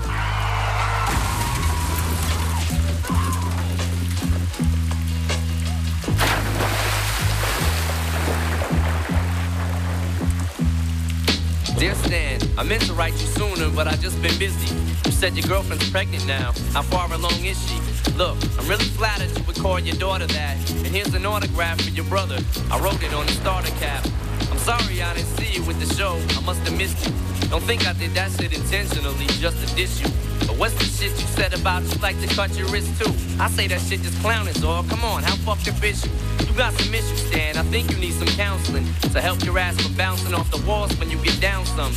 Dear 11.77 11.95
Stan, 11.95 12.39
I 12.57 12.63
meant 12.63 12.83
to 12.83 12.93
write 12.93 13.11
you 13.11 13.27
sooner, 13.27 13.69
but 13.69 13.87
I 13.87 13.97
just 13.97 14.21
been 14.21 14.39
busy. 14.39 14.86
Said 15.17 15.35
your 15.35 15.47
girlfriend's 15.47 15.89
pregnant 15.89 16.27
now. 16.27 16.51
How 16.73 16.83
far 16.83 17.11
along 17.11 17.43
is 17.43 17.57
she? 17.67 17.81
Look, 18.11 18.37
I'm 18.59 18.67
really 18.67 18.85
flattered 18.85 19.35
you 19.35 19.43
would 19.45 19.55
call 19.55 19.79
your 19.79 19.95
daughter 19.95 20.27
that. 20.27 20.55
And 20.69 20.85
here's 20.85 21.11
an 21.15 21.25
autograph 21.25 21.81
for 21.81 21.89
your 21.89 22.05
brother. 22.05 22.37
I 22.69 22.77
wrote 22.77 23.01
it 23.01 23.11
on 23.15 23.25
the 23.25 23.31
starter 23.31 23.71
cap. 23.79 24.05
I'm 24.51 24.59
sorry 24.59 25.01
I 25.01 25.15
didn't 25.15 25.29
see 25.29 25.57
you 25.57 25.63
with 25.65 25.79
the 25.79 25.91
show. 25.95 26.21
I 26.37 26.41
must 26.45 26.59
have 26.67 26.77
missed 26.77 27.03
you. 27.03 27.49
Don't 27.49 27.63
think 27.63 27.87
I 27.87 27.93
did 27.93 28.11
that 28.11 28.29
shit 28.29 28.55
intentionally 28.55 29.25
just 29.41 29.57
to 29.57 29.75
diss 29.75 29.99
you. 29.99 30.07
But 30.45 30.55
what's 30.55 30.75
the 30.75 30.85
shit 30.85 31.09
you 31.19 31.27
said 31.33 31.51
about 31.55 31.81
you 31.81 31.99
like 31.99 32.21
to 32.21 32.27
cut 32.35 32.55
your 32.55 32.67
wrist 32.67 33.01
too? 33.01 33.11
I 33.39 33.49
say 33.49 33.65
that 33.69 33.81
shit 33.81 34.01
just 34.01 34.21
clowning, 34.21 34.53
dog. 34.61 34.87
Come 34.87 35.03
on, 35.03 35.23
how 35.23 35.35
fucked 35.37 35.67
up 35.67 35.83
is 35.83 36.05
you? 36.05 36.11
You 36.45 36.53
got 36.53 36.73
some 36.73 36.93
issues, 36.93 37.25
Stan. 37.25 37.57
I 37.57 37.63
think 37.63 37.89
you 37.89 37.97
need 37.97 38.13
some 38.13 38.27
counseling 38.37 38.85
to 39.13 39.19
help 39.19 39.43
your 39.43 39.57
ass 39.57 39.81
from 39.81 39.93
bouncing 39.93 40.35
off 40.35 40.51
the 40.51 40.61
walls 40.67 40.95
when 40.99 41.09
you 41.09 41.17
get 41.23 41.41
down 41.41 41.65
some. 41.65 41.91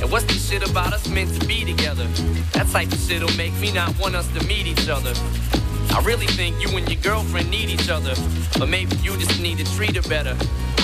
And 0.00 0.12
what's 0.12 0.24
this 0.26 0.48
shit 0.48 0.68
about 0.68 0.92
us 0.92 1.08
meant 1.08 1.40
to 1.40 1.46
be 1.46 1.64
together? 1.64 2.04
That 2.52 2.68
type 2.68 2.92
of 2.92 2.98
shit'll 2.98 3.36
make 3.36 3.52
me 3.54 3.72
not 3.72 3.98
want 3.98 4.14
us 4.14 4.28
to 4.38 4.44
meet 4.46 4.66
each 4.66 4.88
other. 4.88 5.12
I 5.90 6.00
really 6.04 6.26
think 6.26 6.60
you 6.60 6.76
and 6.76 6.88
your 6.88 7.00
girlfriend 7.02 7.50
need 7.50 7.68
each 7.68 7.88
other, 7.88 8.14
but 8.58 8.68
maybe 8.68 8.94
you 8.96 9.16
just 9.16 9.40
need 9.40 9.58
to 9.58 9.64
treat 9.76 9.96
her 9.96 10.08
better. 10.08 10.36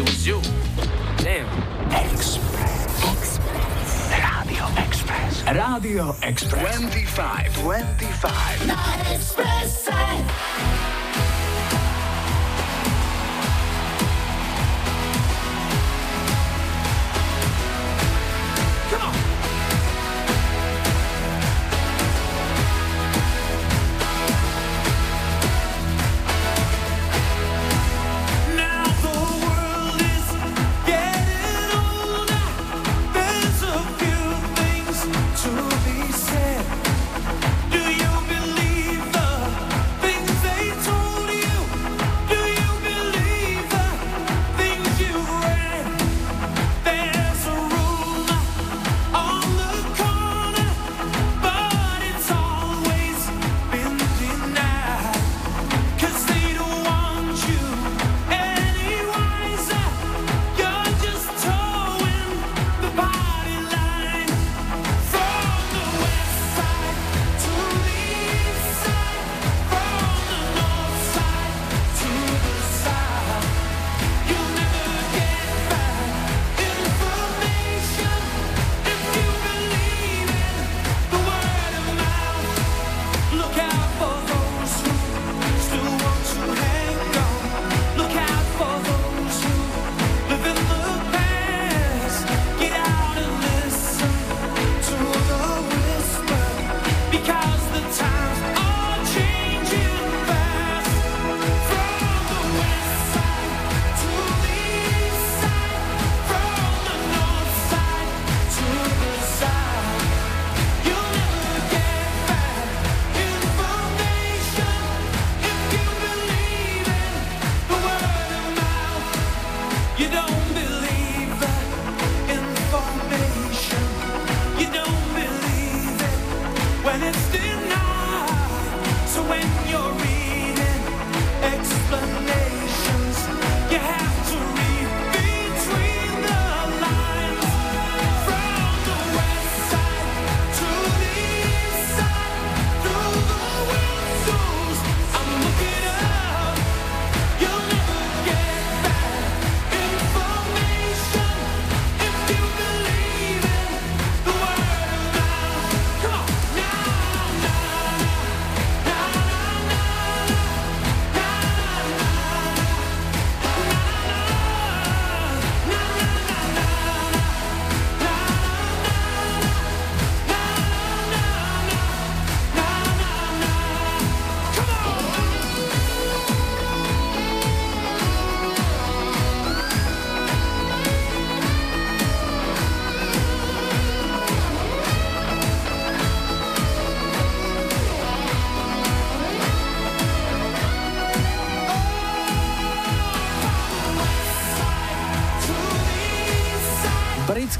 it 0.00 0.08
was 0.08 0.26
you. 0.26 0.40
Damn. 1.18 1.46
Express. 1.92 3.38
Radio 4.10 4.64
Express. 4.82 5.42
Radio 5.44 6.16
Express. 6.22 6.76
25. 6.76 7.54
25. 7.56 8.66
Na 8.66 8.76
Expresse. 9.12 10.99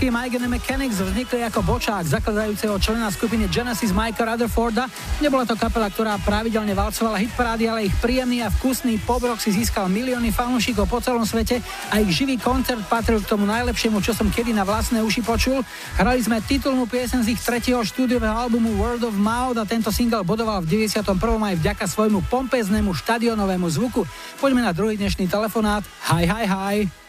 Britský 0.00 0.16
Mike 0.16 0.48
Mechanics 0.48 0.96
vznikli 0.96 1.44
ako 1.44 1.60
bočák 1.60 2.08
zakladajúceho 2.08 2.72
člena 2.80 3.12
skupiny 3.12 3.52
Genesis 3.52 3.92
Mikea 3.92 4.32
Rutherforda. 4.32 4.88
Nebola 5.20 5.44
to 5.44 5.52
kapela, 5.60 5.92
ktorá 5.92 6.16
pravidelne 6.16 6.72
valcovala 6.72 7.20
hitparády, 7.20 7.68
ale 7.68 7.84
ich 7.84 7.92
príjemný 8.00 8.40
a 8.40 8.48
vkusný 8.48 8.96
pop 9.04 9.20
rock 9.20 9.44
si 9.44 9.52
získal 9.52 9.92
milióny 9.92 10.32
fanúšikov 10.32 10.88
po 10.88 11.04
celom 11.04 11.28
svete 11.28 11.60
a 11.92 12.00
ich 12.00 12.16
živý 12.16 12.40
koncert 12.40 12.80
patril 12.88 13.20
k 13.20 13.28
tomu 13.28 13.44
najlepšiemu, 13.44 14.00
čo 14.00 14.16
som 14.16 14.32
kedy 14.32 14.56
na 14.56 14.64
vlastné 14.64 15.04
uši 15.04 15.20
počul. 15.20 15.60
Hrali 16.00 16.24
sme 16.24 16.40
titulnú 16.40 16.88
piesen 16.88 17.20
z 17.20 17.36
ich 17.36 17.40
tretieho 17.44 17.84
štúdiového 17.84 18.32
albumu 18.32 18.80
World 18.80 19.04
of 19.04 19.20
Mouth 19.20 19.60
a 19.60 19.68
tento 19.68 19.92
single 19.92 20.24
bodoval 20.24 20.64
v 20.64 20.88
91. 20.88 21.12
aj 21.12 21.54
vďaka 21.60 21.84
svojmu 21.84 22.24
pompeznému 22.32 22.96
štadionovému 22.96 23.68
zvuku. 23.68 24.08
Poďme 24.40 24.64
na 24.64 24.72
druhý 24.72 24.96
dnešný 24.96 25.28
telefonát. 25.28 25.84
Hi, 26.08 26.24
hi, 26.24 26.48
hi. 26.48 26.99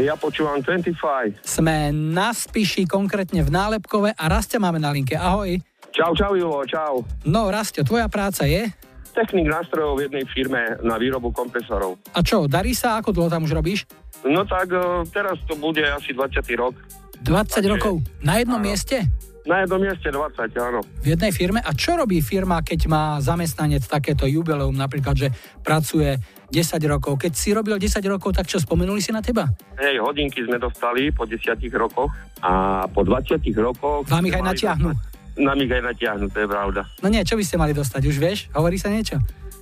Ja 0.00 0.16
počúvam 0.16 0.64
25. 0.64 1.44
Sme 1.44 1.92
na 1.92 2.32
Spiši, 2.32 2.88
konkrétne 2.88 3.44
v 3.44 3.52
Nálepkove 3.52 4.16
a 4.16 4.24
Rastia 4.32 4.56
máme 4.56 4.80
na 4.80 4.88
linke. 4.88 5.12
Ahoj. 5.12 5.60
Čau, 5.92 6.16
čau 6.16 6.32
Julo, 6.32 6.64
čau. 6.64 7.04
No, 7.28 7.52
Rastio, 7.52 7.84
tvoja 7.84 8.08
práca 8.08 8.48
je? 8.48 8.72
Technik 9.12 9.52
nástrojov 9.52 10.00
v 10.00 10.08
jednej 10.08 10.24
firme 10.24 10.80
na 10.80 10.96
výrobu 10.96 11.28
kompresorov. 11.36 12.00
A 12.16 12.24
čo, 12.24 12.48
darí 12.48 12.72
sa? 12.72 12.96
Ako 12.96 13.12
dlho 13.12 13.28
tam 13.28 13.44
už 13.44 13.52
robíš? 13.52 13.84
No 14.24 14.48
tak 14.48 14.72
e, 14.72 15.04
teraz 15.12 15.36
to 15.44 15.52
bude 15.60 15.84
asi 15.84 16.16
20. 16.16 16.40
rok. 16.56 16.72
20 17.20 17.60
rokov. 17.68 18.00
Na 18.24 18.40
jednom 18.40 18.62
mieste? 18.62 19.04
Na 19.42 19.60
jednom 19.60 19.78
mieste 19.78 20.04
20, 20.06 20.20
áno. 20.54 20.80
V 21.00 21.06
jednej 21.08 21.30
firme? 21.30 21.58
A 21.58 21.72
čo 21.72 21.94
robí 21.94 22.20
firma, 22.20 22.60
keď 22.60 22.80
má 22.86 23.02
zamestnanec 23.18 23.80
takéto 23.82 24.24
jubileum, 24.24 24.70
napríklad, 24.70 25.16
že 25.16 25.28
pracuje 25.60 26.20
10 26.46 26.60
rokov? 26.86 27.16
Keď 27.16 27.32
si 27.32 27.48
robil 27.50 27.74
10 27.74 27.88
rokov, 28.06 28.32
tak 28.32 28.44
čo, 28.44 28.56
spomenuli 28.56 28.98
si 28.98 29.10
na 29.10 29.18
teba? 29.18 29.48
Hej, 29.76 29.96
hodinky 29.98 30.42
sme 30.42 30.56
dostali 30.56 31.08
po 31.08 31.24
10 31.24 31.40
rokoch 31.74 32.12
a 32.38 32.84
po 32.86 33.00
20 33.00 33.40
rokoch... 33.56 34.04
Vám 34.04 34.24
ich 34.24 34.34
aj 34.34 34.44
natiahnu. 34.44 34.92
dostať- 34.92 35.08
Nám 35.40 35.58
ich 35.58 35.72
aj 35.72 35.82
natiahnu, 35.84 36.24
to 36.26 36.38
je 36.38 36.48
pravda. 36.48 36.80
No 37.00 37.08
nie, 37.08 37.22
čo 37.22 37.32
by 37.32 37.42
ste 37.42 37.56
mali 37.56 37.72
dostať, 37.72 38.02
už 38.04 38.16
vieš? 38.18 38.38
Hovorí 38.52 38.76
sa 38.76 38.88
niečo? 38.88 39.16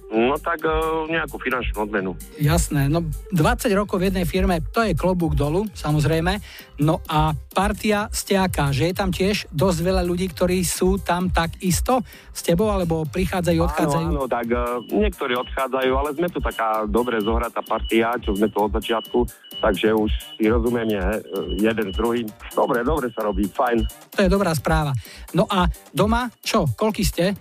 No 0.08 0.40
tak 0.40 0.64
e, 0.64 0.72
nejakú 1.12 1.36
finančnú 1.36 1.84
odmenu. 1.84 2.16
Jasné, 2.40 2.88
no 2.88 3.04
20 3.28 3.68
rokov 3.76 4.00
v 4.00 4.08
jednej 4.08 4.24
firme, 4.24 4.64
to 4.72 4.80
je 4.80 4.96
klobúk 4.96 5.36
dolu, 5.36 5.68
samozrejme. 5.76 6.40
No 6.80 7.04
a 7.12 7.36
partia 7.52 8.08
ste 8.08 8.40
aká, 8.40 8.72
že 8.72 8.88
je 8.88 8.94
tam 8.96 9.12
tiež 9.12 9.52
dosť 9.52 9.78
veľa 9.84 10.02
ľudí, 10.08 10.32
ktorí 10.32 10.64
sú 10.64 10.96
tam 10.96 11.28
tak 11.28 11.60
isto 11.60 12.00
s 12.32 12.40
tebou, 12.40 12.72
alebo 12.72 13.04
prichádzajú, 13.04 13.58
odchádzajú? 13.68 14.08
Áno, 14.08 14.24
áno, 14.24 14.32
tak 14.32 14.48
e, 14.48 14.60
niektorí 14.96 15.36
odchádzajú, 15.36 15.92
ale 15.92 16.16
sme 16.16 16.28
tu 16.32 16.40
taká 16.40 16.88
dobre 16.88 17.20
zohratá 17.20 17.60
partia, 17.60 18.16
čo 18.16 18.32
sme 18.32 18.48
tu 18.48 18.64
od 18.64 18.72
začiatku, 18.72 19.28
takže 19.60 19.92
už 19.92 20.08
si 20.40 20.48
rozumieme 20.48 20.96
e, 20.96 21.20
jeden 21.60 21.92
s 21.92 21.96
druhým. 22.00 22.24
Dobre, 22.56 22.80
dobre 22.80 23.12
sa 23.12 23.28
robí, 23.28 23.44
fajn. 23.44 23.84
To 24.16 24.24
je 24.24 24.32
dobrá 24.32 24.56
správa. 24.56 24.96
No 25.36 25.44
a 25.52 25.68
doma, 25.92 26.32
čo, 26.40 26.64
koľky 26.80 27.04
ste? 27.04 27.36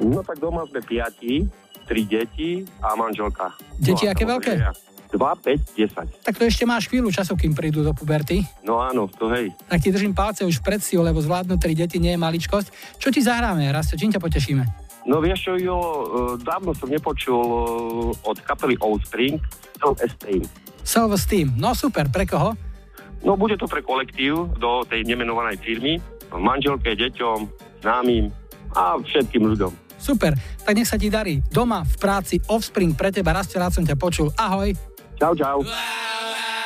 No 0.00 0.24
tak 0.24 0.40
doma 0.40 0.64
sme 0.68 0.80
piati, 0.80 1.44
tri 1.86 2.02
deti 2.04 2.66
a 2.82 2.98
manželka. 2.98 3.54
Deti 3.78 4.04
no, 4.04 4.12
aké 4.12 4.24
veľké? 4.26 4.52
ja. 4.58 4.74
Dva, 5.06 5.38
5, 5.38 5.78
10. 5.78 6.26
Tak 6.26 6.34
to 6.34 6.44
ešte 6.50 6.66
máš 6.66 6.90
chvíľu 6.90 7.14
času, 7.14 7.38
kým 7.38 7.54
prídu 7.54 7.86
do 7.86 7.94
puberty. 7.94 8.42
No 8.66 8.82
áno, 8.82 9.06
to 9.06 9.30
hej. 9.30 9.54
Tak 9.70 9.78
ti 9.78 9.94
držím 9.94 10.12
palce 10.12 10.42
už 10.42 10.58
pred 10.66 10.82
si, 10.82 10.98
lebo 10.98 11.22
zvládnuť 11.22 11.58
tri 11.62 11.78
deti 11.78 12.02
nie 12.02 12.18
je 12.18 12.20
maličkosť. 12.20 12.98
Čo 12.98 13.14
ti 13.14 13.22
zahráme, 13.22 13.70
Rasto, 13.70 13.94
čím 13.94 14.10
ťa 14.10 14.18
potešíme? 14.18 14.66
No 15.06 15.22
vieš 15.22 15.46
čo, 15.46 15.52
jo, 15.54 15.78
e, 15.78 16.04
dávno 16.42 16.74
som 16.74 16.90
nepočul 16.90 17.38
e, 17.38 17.62
od 18.26 18.36
kapely 18.42 18.74
Offspring 18.82 19.38
Self-Esteem. 19.78 20.42
Self-esteem, 20.82 21.54
no 21.54 21.78
super, 21.78 22.10
pre 22.10 22.26
koho? 22.26 22.58
No 23.22 23.38
bude 23.38 23.54
to 23.54 23.70
pre 23.70 23.86
kolektív 23.86 24.58
do 24.58 24.82
tej 24.90 25.06
nemenovanej 25.06 25.62
firmy, 25.62 26.02
manželke, 26.34 26.98
deťom, 26.98 27.46
známym 27.86 28.34
a 28.74 28.98
všetkým 28.98 29.46
ľuďom. 29.46 29.85
Super, 30.06 30.38
tak 30.62 30.78
nech 30.78 30.86
sa 30.86 30.94
ti 30.94 31.10
darí. 31.10 31.42
Doma, 31.50 31.82
v 31.82 31.96
práci, 31.98 32.38
Offspring 32.46 32.94
pre 32.94 33.10
teba, 33.10 33.34
Rasto, 33.34 33.58
rád 33.58 33.74
som 33.74 33.82
ťa 33.82 33.98
počul. 33.98 34.30
Ahoj. 34.38 34.70
Čau, 35.18 35.34
čau. 35.34 35.66
I 35.66 36.65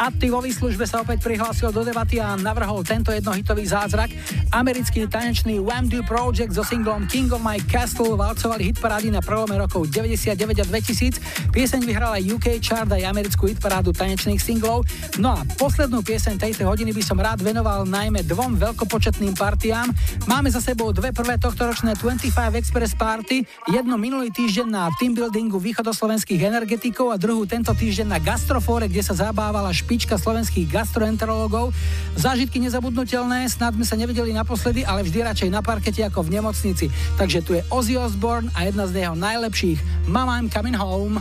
Aptivový 0.00 0.48
službe 0.48 0.88
sa 0.88 1.04
opäť 1.04 1.20
prihlásil 1.20 1.76
do 1.76 1.84
debaty 1.84 2.24
a 2.24 2.32
navrhol 2.32 2.80
tento 2.80 3.12
jednohitový 3.12 3.68
zázrak. 3.68 4.08
Americký 4.48 5.04
tanečný 5.04 5.60
Wham-Do 5.60 6.00
Project 6.08 6.56
so 6.56 6.64
singlom 6.64 7.04
King 7.04 7.28
of 7.36 7.44
My 7.44 7.60
Castle 7.68 8.16
valcovali 8.16 8.72
hit 8.72 8.80
parády 8.80 9.12
na 9.12 9.20
prelome 9.20 9.60
rokov 9.60 9.92
99 9.92 10.40
a 10.56 10.64
2000 10.64 11.20
Pieseň 11.50 11.82
vyhrala 11.82 12.22
aj 12.22 12.30
UK 12.30 12.46
chart 12.62 12.86
aj 12.94 13.02
americkú 13.10 13.50
hitparádu 13.50 13.90
tanečných 13.90 14.38
singlov. 14.38 14.86
No 15.18 15.34
a 15.34 15.42
poslednú 15.58 15.98
pieseň 15.98 16.38
tejto 16.38 16.62
hodiny 16.62 16.94
by 16.94 17.02
som 17.02 17.18
rád 17.18 17.42
venoval 17.42 17.82
najmä 17.82 18.22
dvom 18.22 18.54
veľkopočetným 18.54 19.34
partiám. 19.34 19.90
Máme 20.30 20.46
za 20.54 20.62
sebou 20.62 20.94
dve 20.94 21.10
prvé 21.10 21.42
tohtoročné 21.42 21.98
25 21.98 22.54
Express 22.54 22.94
Party, 22.94 23.42
jedno 23.66 23.98
minulý 23.98 24.30
týždeň 24.30 24.66
na 24.70 24.94
team 24.94 25.10
buildingu 25.10 25.58
východoslovenských 25.58 26.38
energetikov 26.38 27.10
a 27.10 27.18
druhú 27.18 27.42
tento 27.50 27.74
týždeň 27.74 28.06
na 28.06 28.22
Gastrofore, 28.22 28.86
kde 28.86 29.02
sa 29.02 29.18
zabávala 29.18 29.74
špička 29.74 30.22
slovenských 30.22 30.70
gastroenterológov. 30.70 31.74
Zážitky 32.14 32.62
nezabudnutelné, 32.62 33.50
snad 33.50 33.74
sme 33.74 33.86
sa 33.86 33.98
nevedeli 33.98 34.30
naposledy, 34.30 34.86
ale 34.86 35.02
vždy 35.02 35.26
radšej 35.26 35.50
na 35.50 35.66
parkete 35.66 36.06
ako 36.06 36.30
v 36.30 36.38
nemocnici. 36.38 36.86
Takže 37.18 37.42
tu 37.42 37.58
je 37.58 37.66
Ozzy 37.74 37.98
Osbourne 37.98 38.54
a 38.54 38.70
jedna 38.70 38.86
z 38.86 39.02
jeho 39.02 39.18
najlepších 39.18 40.06
Mama 40.06 40.38
I'm 40.38 40.46
Coming 40.46 40.78
Home. 40.78 41.18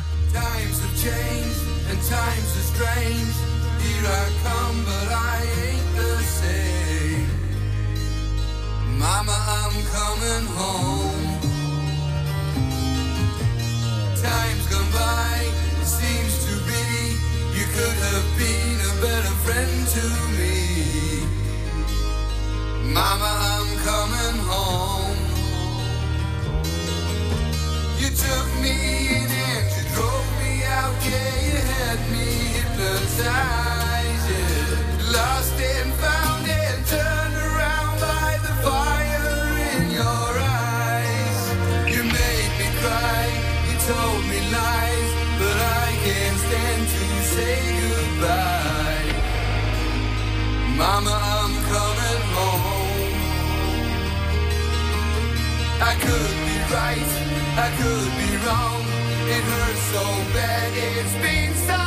hurt 59.49 59.77
so 59.93 60.03
bad. 60.33 60.71
It's 60.75 61.13
been 61.23 61.53
so 61.67 61.78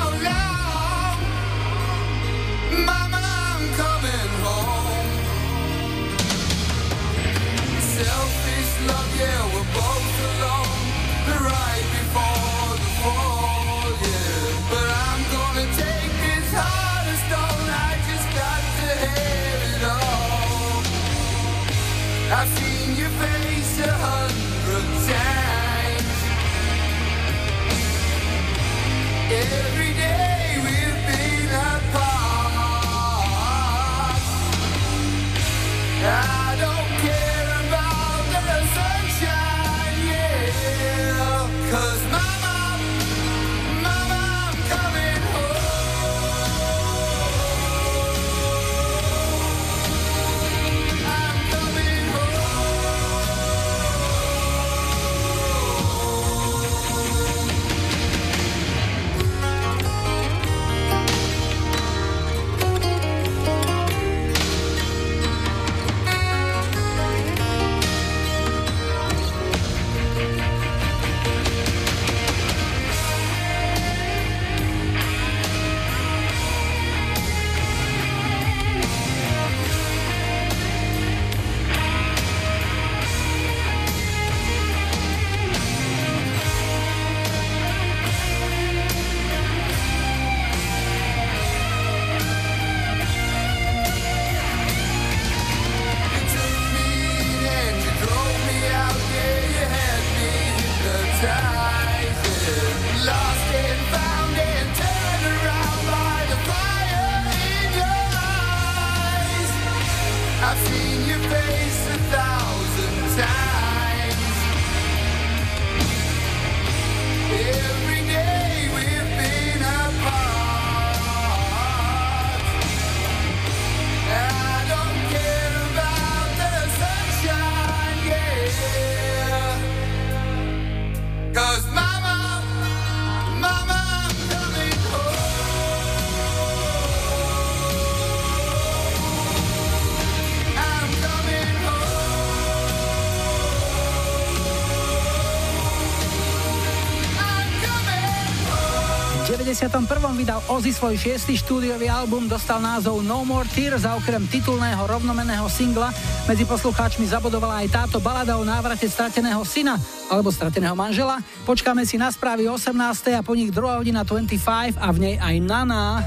91. 149.62 150.18
vydal 150.18 150.42
Ozzy 150.50 150.74
svoj 150.74 150.98
šiestý 150.98 151.38
štúdiový 151.38 151.86
album, 151.86 152.26
dostal 152.26 152.58
názov 152.58 152.98
No 153.06 153.22
More 153.22 153.46
Tears 153.46 153.86
a 153.86 153.94
okrem 153.94 154.26
titulného 154.26 154.82
rovnomenného 154.90 155.46
singla 155.46 155.94
medzi 156.26 156.42
poslucháčmi 156.42 157.06
zabodovala 157.06 157.62
aj 157.62 157.68
táto 157.70 158.02
balada 158.02 158.34
o 158.34 158.42
návrate 158.42 158.90
strateného 158.90 159.38
syna 159.46 159.78
alebo 160.10 160.34
strateného 160.34 160.74
manžela. 160.74 161.22
Počkáme 161.46 161.86
si 161.86 161.94
na 161.94 162.10
správy 162.10 162.50
18. 162.50 162.74
a 163.14 163.22
po 163.22 163.38
nich 163.38 163.54
2 163.54 163.78
hodina 163.78 164.02
25 164.02 164.82
a 164.82 164.88
v 164.90 164.98
nej 164.98 165.14
aj 165.22 165.36
Nana. 165.38 166.02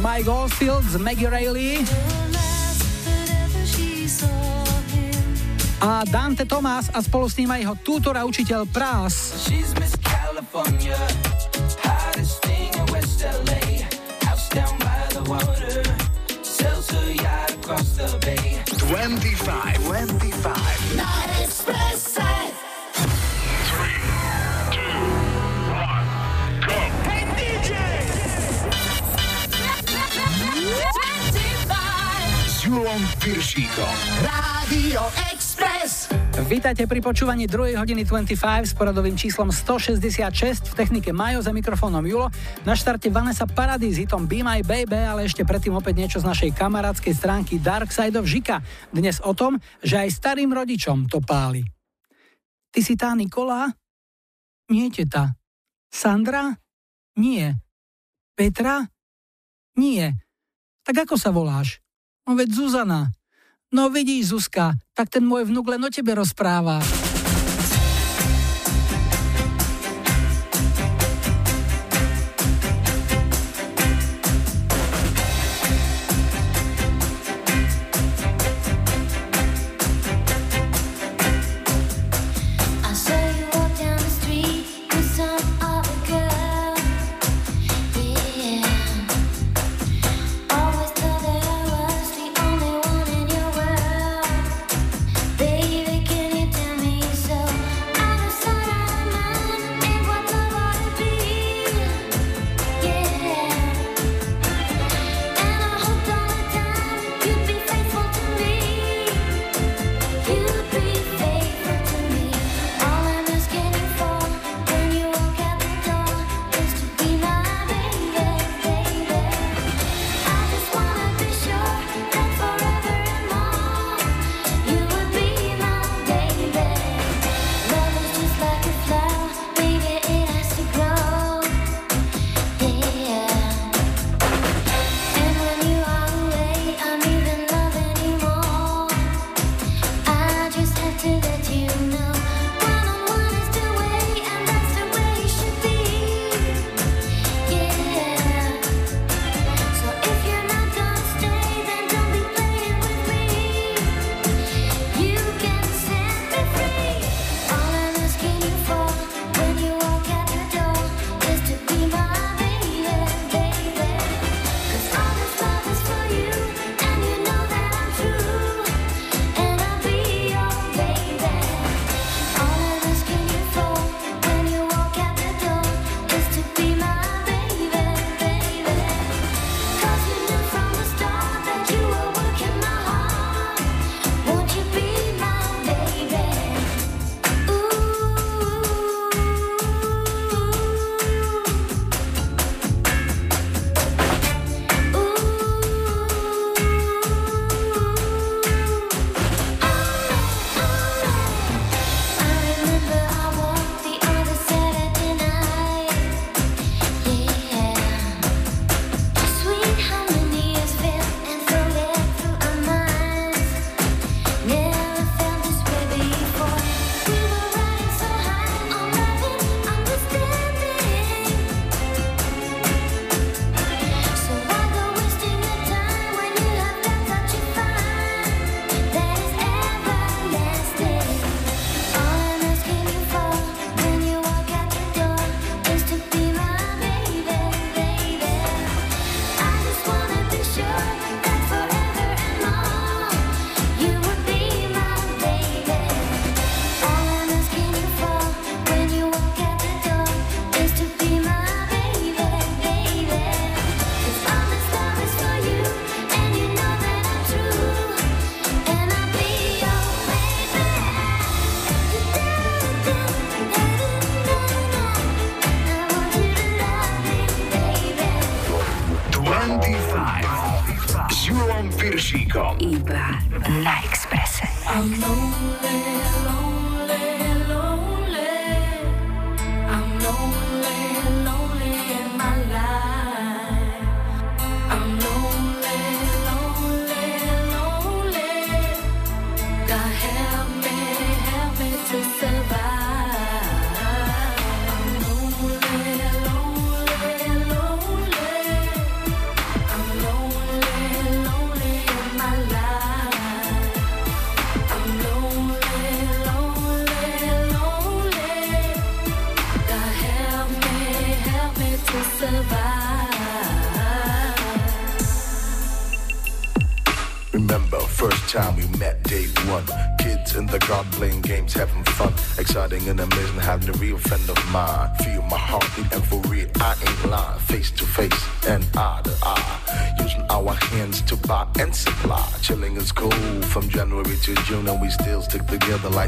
Mike 0.00 0.30
Oldfield 0.32 0.80
z 0.88 0.96
Maggie 0.96 1.28
Rayleigh 1.28 2.15
a 5.80 6.02
Dante 6.04 6.44
Tomás 6.44 6.90
a 6.94 7.02
spolu 7.02 7.28
s 7.28 7.36
ním 7.36 7.50
aj 7.50 7.60
jeho 7.60 7.76
tútor 7.84 8.14
a 8.16 8.22
učiteľ 8.24 8.64
Prás. 8.72 9.44
She's 9.44 9.72
Miss 9.76 9.92
California, 10.00 10.96
hottest 11.82 12.40
thing 12.44 12.72
in 12.72 12.86
West 12.92 13.20
LA. 13.22 13.84
House 14.24 14.48
down 14.52 14.74
by 14.80 15.00
the 15.12 15.22
water, 15.28 15.82
sells 16.40 16.88
her 16.92 17.08
yacht 17.12 17.52
across 17.60 17.96
the 18.00 18.08
bay. 18.24 18.60
25, 18.88 19.76
25. 19.84 20.96
Night 20.96 21.30
Express. 21.44 22.16
Julom 32.66 32.98
Piršíkom. 33.22 33.94
Radio 34.26 35.06
Express. 35.06 35.45
Vítajte 36.36 36.84
pri 36.84 37.00
počúvaní 37.00 37.48
2. 37.48 37.80
hodiny 37.80 38.04
25 38.04 38.68
s 38.68 38.76
poradovým 38.76 39.16
číslom 39.16 39.48
166 39.48 40.68
v 40.68 40.74
technike 40.76 41.08
Majo 41.08 41.40
za 41.40 41.48
mikrofónom 41.48 42.04
Julo. 42.04 42.28
Na 42.68 42.76
štarte 42.76 43.08
Vanessa 43.08 43.48
Paradis 43.48 43.96
hitom 43.96 44.28
Be 44.28 44.44
My 44.44 44.60
Baby, 44.60 45.00
ale 45.00 45.24
ešte 45.24 45.48
predtým 45.48 45.72
opäť 45.72 45.96
niečo 45.96 46.18
z 46.20 46.28
našej 46.28 46.52
kamarádskej 46.52 47.16
stránky 47.16 47.56
Dark 47.56 47.88
Side 47.88 48.20
of 48.20 48.28
Žika. 48.28 48.60
Dnes 48.92 49.16
o 49.24 49.32
tom, 49.32 49.56
že 49.80 49.96
aj 49.96 50.12
starým 50.12 50.52
rodičom 50.52 51.08
to 51.08 51.24
páli. 51.24 51.64
Ty 52.68 52.80
si 52.84 53.00
tá 53.00 53.16
Nikola? 53.16 53.72
Nie, 54.68 54.92
teta. 54.92 55.32
Sandra? 55.88 56.52
Nie. 57.16 57.56
Petra? 58.36 58.84
Nie. 59.80 60.12
Tak 60.84 61.08
ako 61.08 61.16
sa 61.16 61.32
voláš? 61.32 61.80
No 62.28 62.36
veď 62.36 62.52
Zuzana. 62.52 63.15
No 63.74 63.90
vidíš, 63.90 64.30
Zuzka, 64.30 64.78
tak 64.94 65.10
ten 65.10 65.26
môj 65.26 65.50
vnuk 65.50 65.66
len 65.66 65.82
o 65.82 65.90
tebe 65.90 66.14
rozpráva. 66.14 67.05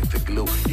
Like 0.00 0.10
the 0.10 0.18
glue. 0.20 0.67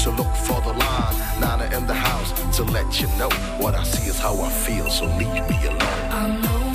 So 0.00 0.10
look 0.12 0.34
for 0.34 0.58
the 0.62 0.72
line. 0.72 1.14
Nana 1.40 1.64
in 1.76 1.86
the 1.86 1.92
house 1.92 2.32
to 2.56 2.64
let 2.64 3.00
you 3.02 3.06
know 3.18 3.28
what 3.58 3.74
I 3.74 3.82
see 3.82 4.08
is 4.08 4.18
how 4.18 4.40
I 4.40 4.48
feel. 4.48 4.88
So 4.88 5.04
leave 5.04 5.46
me 5.50 5.66
alone. 5.66 6.69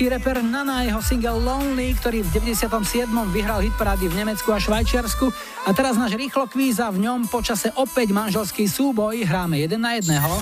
Nemecký 0.00 0.16
reper 0.16 0.40
Nana, 0.40 0.80
jeho 0.88 1.04
single 1.04 1.44
Lonely, 1.44 1.92
ktorý 2.00 2.24
v 2.24 2.40
97. 2.56 3.04
vyhral 3.36 3.60
hitparády 3.60 4.08
v 4.08 4.24
Nemecku 4.24 4.48
a 4.48 4.56
Švajčiarsku. 4.56 5.28
A 5.68 5.76
teraz 5.76 6.00
náš 6.00 6.16
rýchlo 6.16 6.48
kvíz 6.48 6.80
a 6.80 6.88
v 6.88 7.04
ňom 7.04 7.28
počase 7.28 7.68
opäť 7.76 8.08
manželský 8.16 8.64
súboj 8.64 9.20
hráme 9.28 9.60
jeden 9.60 9.84
na 9.84 10.00
jedného. 10.00 10.40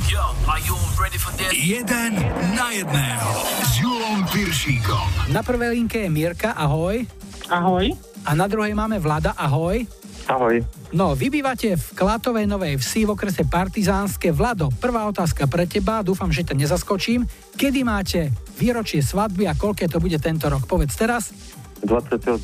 Jeden 1.50 2.22
na 2.54 2.70
jedného 2.70 3.30
s 3.66 3.82
Julom 3.82 4.22
Piršíkom. 4.30 5.34
Na 5.34 5.42
prvej 5.42 5.74
linke 5.74 6.06
je 6.06 6.10
Mirka, 6.14 6.54
ahoj. 6.54 7.02
Ahoj. 7.50 7.98
A 8.30 8.38
na 8.38 8.46
druhej 8.46 8.78
máme 8.78 9.02
Vlada, 9.02 9.34
ahoj. 9.34 9.82
Ahoj. 10.30 10.62
No, 10.94 11.18
vy 11.18 11.34
bývate 11.34 11.74
v 11.74 11.86
Klatovej 11.98 12.46
Novej 12.46 12.78
Vsi 12.78 13.10
v 13.10 13.18
okrese 13.18 13.42
Partizánske. 13.42 14.30
Vlado, 14.30 14.70
prvá 14.78 15.02
otázka 15.10 15.50
pre 15.50 15.66
teba, 15.66 16.06
dúfam, 16.06 16.30
že 16.30 16.46
ťa 16.46 16.54
nezaskočím. 16.54 17.26
Kedy 17.58 17.82
máte 17.82 18.30
výročie 18.58 19.00
svadby 19.00 19.46
a 19.46 19.54
koľké 19.54 19.86
to 19.86 20.02
bude 20.02 20.18
tento 20.18 20.50
rok? 20.50 20.66
Povedz 20.66 20.98
teraz. 20.98 21.30
29. 21.78 22.34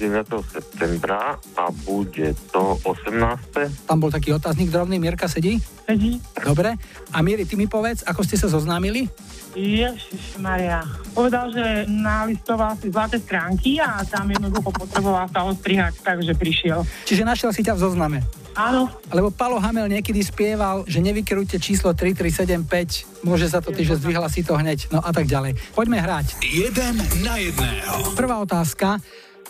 septembra 0.47 1.35
a 1.59 1.65
bude 1.83 2.39
to 2.55 2.79
18. 2.87 3.91
Tam 3.91 3.99
bol 3.99 4.07
taký 4.07 4.31
otáznik 4.31 4.71
drobný, 4.71 5.03
Mirka 5.03 5.27
sedí? 5.27 5.59
Sedí. 5.83 6.23
Dobre. 6.39 6.79
A 7.11 7.19
Miri, 7.19 7.43
ty 7.43 7.59
mi 7.59 7.67
povedz, 7.67 8.07
ako 8.07 8.23
ste 8.23 8.39
sa 8.39 8.47
zoznámili? 8.47 9.11
Ježiš 9.55 10.39
Maria. 10.39 10.83
Povedal, 11.15 11.51
že 11.51 11.87
nalistoval 11.91 12.79
si 12.79 12.91
zlaté 12.91 13.19
stránky 13.19 13.79
a 13.83 14.03
tam 14.07 14.31
jednoducho 14.31 14.71
potreboval 14.71 15.27
sa 15.31 15.47
ostrihať, 15.47 15.99
takže 16.03 16.35
prišiel. 16.39 16.87
Čiže 17.07 17.23
našiel 17.27 17.51
si 17.51 17.67
ťa 17.67 17.75
v 17.75 17.83
zozname. 17.83 18.19
Áno. 18.55 18.91
Lebo 19.11 19.35
Palo 19.35 19.59
Hamel 19.59 19.91
niekedy 19.91 20.23
spieval, 20.23 20.87
že 20.87 21.03
nevykerujte 21.03 21.59
číslo 21.59 21.91
3375, 21.95 23.27
môže 23.27 23.51
za 23.51 23.59
to 23.59 23.75
ty, 23.75 23.83
že 23.83 23.99
zdvihla 23.99 24.31
si 24.31 24.47
to 24.47 24.55
hneď, 24.55 24.91
no 24.95 25.03
a 25.03 25.11
tak 25.11 25.27
ďalej. 25.27 25.59
Poďme 25.75 25.99
hrať. 25.99 26.39
Jeden 26.43 27.03
na 27.27 27.35
jedného. 27.39 28.15
Prvá 28.15 28.39
otázka. 28.39 29.03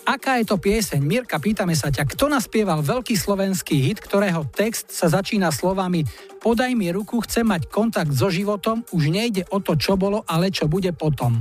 Aká 0.04 0.36
je 0.36 0.44
to 0.44 0.60
pieseň? 0.60 1.00
Mirka, 1.00 1.40
pýtame 1.40 1.72
sa 1.72 1.88
ťa, 1.88 2.04
kto 2.04 2.28
naspieval 2.28 2.84
veľký 2.84 3.16
slovenský 3.16 3.88
hit, 3.88 4.04
ktorého 4.04 4.44
text 4.52 4.92
sa 4.92 5.08
začína 5.08 5.48
slovami 5.48 6.04
Podaj 6.44 6.76
mi 6.76 6.92
ruku, 6.92 7.24
chcem 7.24 7.48
mať 7.48 7.72
kontakt 7.72 8.12
so 8.12 8.28
životom, 8.28 8.84
už 8.92 9.08
nejde 9.08 9.48
o 9.48 9.64
to, 9.64 9.80
čo 9.80 9.96
bolo, 9.96 10.28
ale 10.28 10.52
čo 10.52 10.68
bude 10.68 10.92
potom. 10.92 11.40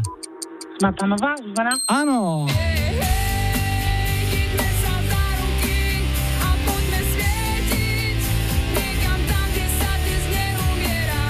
Smatanová, 0.79 1.35
Zuzana? 1.43 1.75
Áno. 1.91 2.47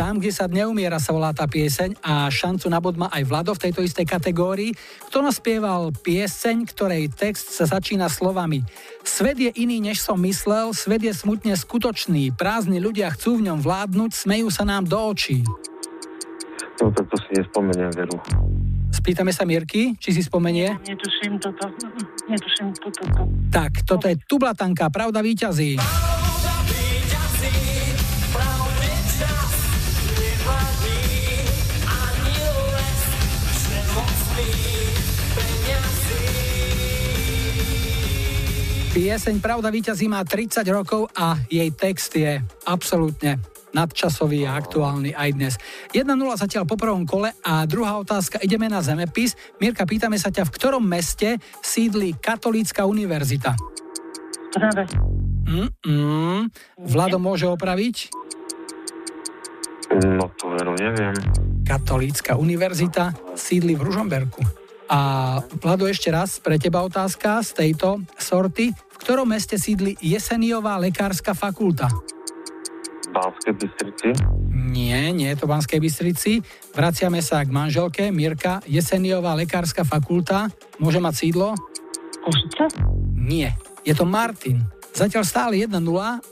Tam, 0.04 0.20
kde 0.20 0.36
sa 0.36 0.52
neumiera 0.52 1.00
sa 1.00 1.16
volá 1.16 1.32
tá 1.32 1.48
pieseň 1.48 1.96
a 2.04 2.28
šancu 2.28 2.68
na 2.68 2.84
bod 2.84 3.00
má 3.00 3.08
aj 3.08 3.24
Vlado 3.24 3.56
v 3.56 3.64
tejto 3.64 3.80
istej 3.80 4.04
kategórii. 4.04 4.76
Kto 5.08 5.24
naspieval 5.24 5.96
pieseň, 5.96 6.68
ktorej 6.68 7.08
text 7.08 7.56
sa 7.56 7.64
začína 7.64 8.12
slovami 8.12 8.68
Svet 9.08 9.40
je 9.40 9.48
iný, 9.56 9.80
než 9.80 10.04
som 10.04 10.20
myslel, 10.20 10.76
svet 10.76 11.08
je 11.08 11.16
smutne 11.16 11.56
skutočný, 11.56 12.36
prázdni 12.36 12.84
ľudia 12.84 13.16
chcú 13.16 13.40
v 13.40 13.48
ňom 13.48 13.64
vládnuť, 13.64 14.12
smejú 14.12 14.52
sa 14.52 14.68
nám 14.68 14.92
do 14.92 15.00
očí. 15.00 15.48
No 16.84 16.92
to, 16.92 17.00
to 17.08 17.16
si 17.24 17.40
nespomeniem, 17.40 17.96
veru. 17.96 18.20
Spýtame 18.92 19.32
sa 19.32 19.48
Mirky, 19.48 19.96
či 20.04 20.12
si 20.12 20.20
spomenie. 20.20 20.84
Netuším 20.84 21.40
toto. 21.40 21.72
Netuším 22.28 22.76
toto. 22.76 23.04
To. 23.08 23.22
Tak, 23.56 23.88
toto 23.88 24.12
je 24.12 24.20
Tublatanka, 24.20 24.92
pravda 24.92 25.24
víťazí. 25.24 25.80
Pieseň 38.94 39.42
Pravda 39.42 39.74
víťazí 39.74 40.06
má 40.06 40.22
30 40.22 40.62
rokov 40.70 41.10
a 41.18 41.34
jej 41.50 41.66
text 41.74 42.14
je 42.14 42.38
absolútne 42.70 43.42
nadčasový 43.74 44.46
a 44.46 44.54
aktuálny 44.54 45.18
aj 45.18 45.30
dnes. 45.34 45.54
1-0 45.98 46.14
zatiaľ 46.38 46.70
po 46.70 46.78
prvom 46.78 47.02
kole 47.02 47.34
a 47.42 47.66
druhá 47.66 47.98
otázka, 47.98 48.38
ideme 48.46 48.70
na 48.70 48.86
zemepis. 48.86 49.34
Mirka, 49.58 49.90
pýtame 49.90 50.22
sa 50.22 50.30
ťa, 50.30 50.46
v 50.46 50.54
ktorom 50.54 50.86
meste 50.86 51.42
sídli 51.66 52.14
Katolícka 52.14 52.86
univerzita? 52.86 53.58
Práve. 54.54 54.86
Mm-mm. 55.50 56.54
Vlado 56.78 57.18
môže 57.18 57.50
opraviť? 57.50 58.14
No 60.06 60.30
to 60.38 60.54
veru 60.54 60.78
neviem. 60.78 61.18
Katolícka 61.66 62.38
univerzita 62.38 63.10
sídli 63.34 63.74
v 63.74 63.90
Ružomberku. 63.90 64.63
A 64.92 65.00
Vlado, 65.64 65.88
ešte 65.88 66.12
raz 66.12 66.40
pre 66.44 66.60
teba 66.60 66.84
otázka 66.84 67.40
z 67.44 67.50
tejto 67.56 68.04
sorty. 68.20 68.72
V 68.72 68.98
ktorom 69.00 69.32
meste 69.32 69.56
sídli 69.56 69.96
Jeseniová 70.00 70.80
lekárska 70.80 71.32
fakulta? 71.36 71.88
Banskej 73.14 73.54
Bystrici. 73.54 74.10
Nie, 74.50 75.14
nie 75.14 75.30
je 75.30 75.38
to 75.38 75.46
v 75.46 75.54
Banskej 75.54 75.80
Bystrici. 75.80 76.42
Vraciame 76.74 77.22
sa 77.22 77.46
k 77.46 77.54
manželke 77.54 78.10
Mirka. 78.10 78.66
Jeseniová 78.66 79.38
lekárska 79.38 79.86
fakulta. 79.86 80.50
Môže 80.82 80.98
mať 80.98 81.14
sídlo? 81.14 81.54
Košice? 82.26 82.74
Nie. 83.14 83.54
Je 83.86 83.94
to 83.94 84.10
Martin. 84.10 84.66
Zatiaľ 84.94 85.26
stále 85.26 85.54
1-0 85.66 85.74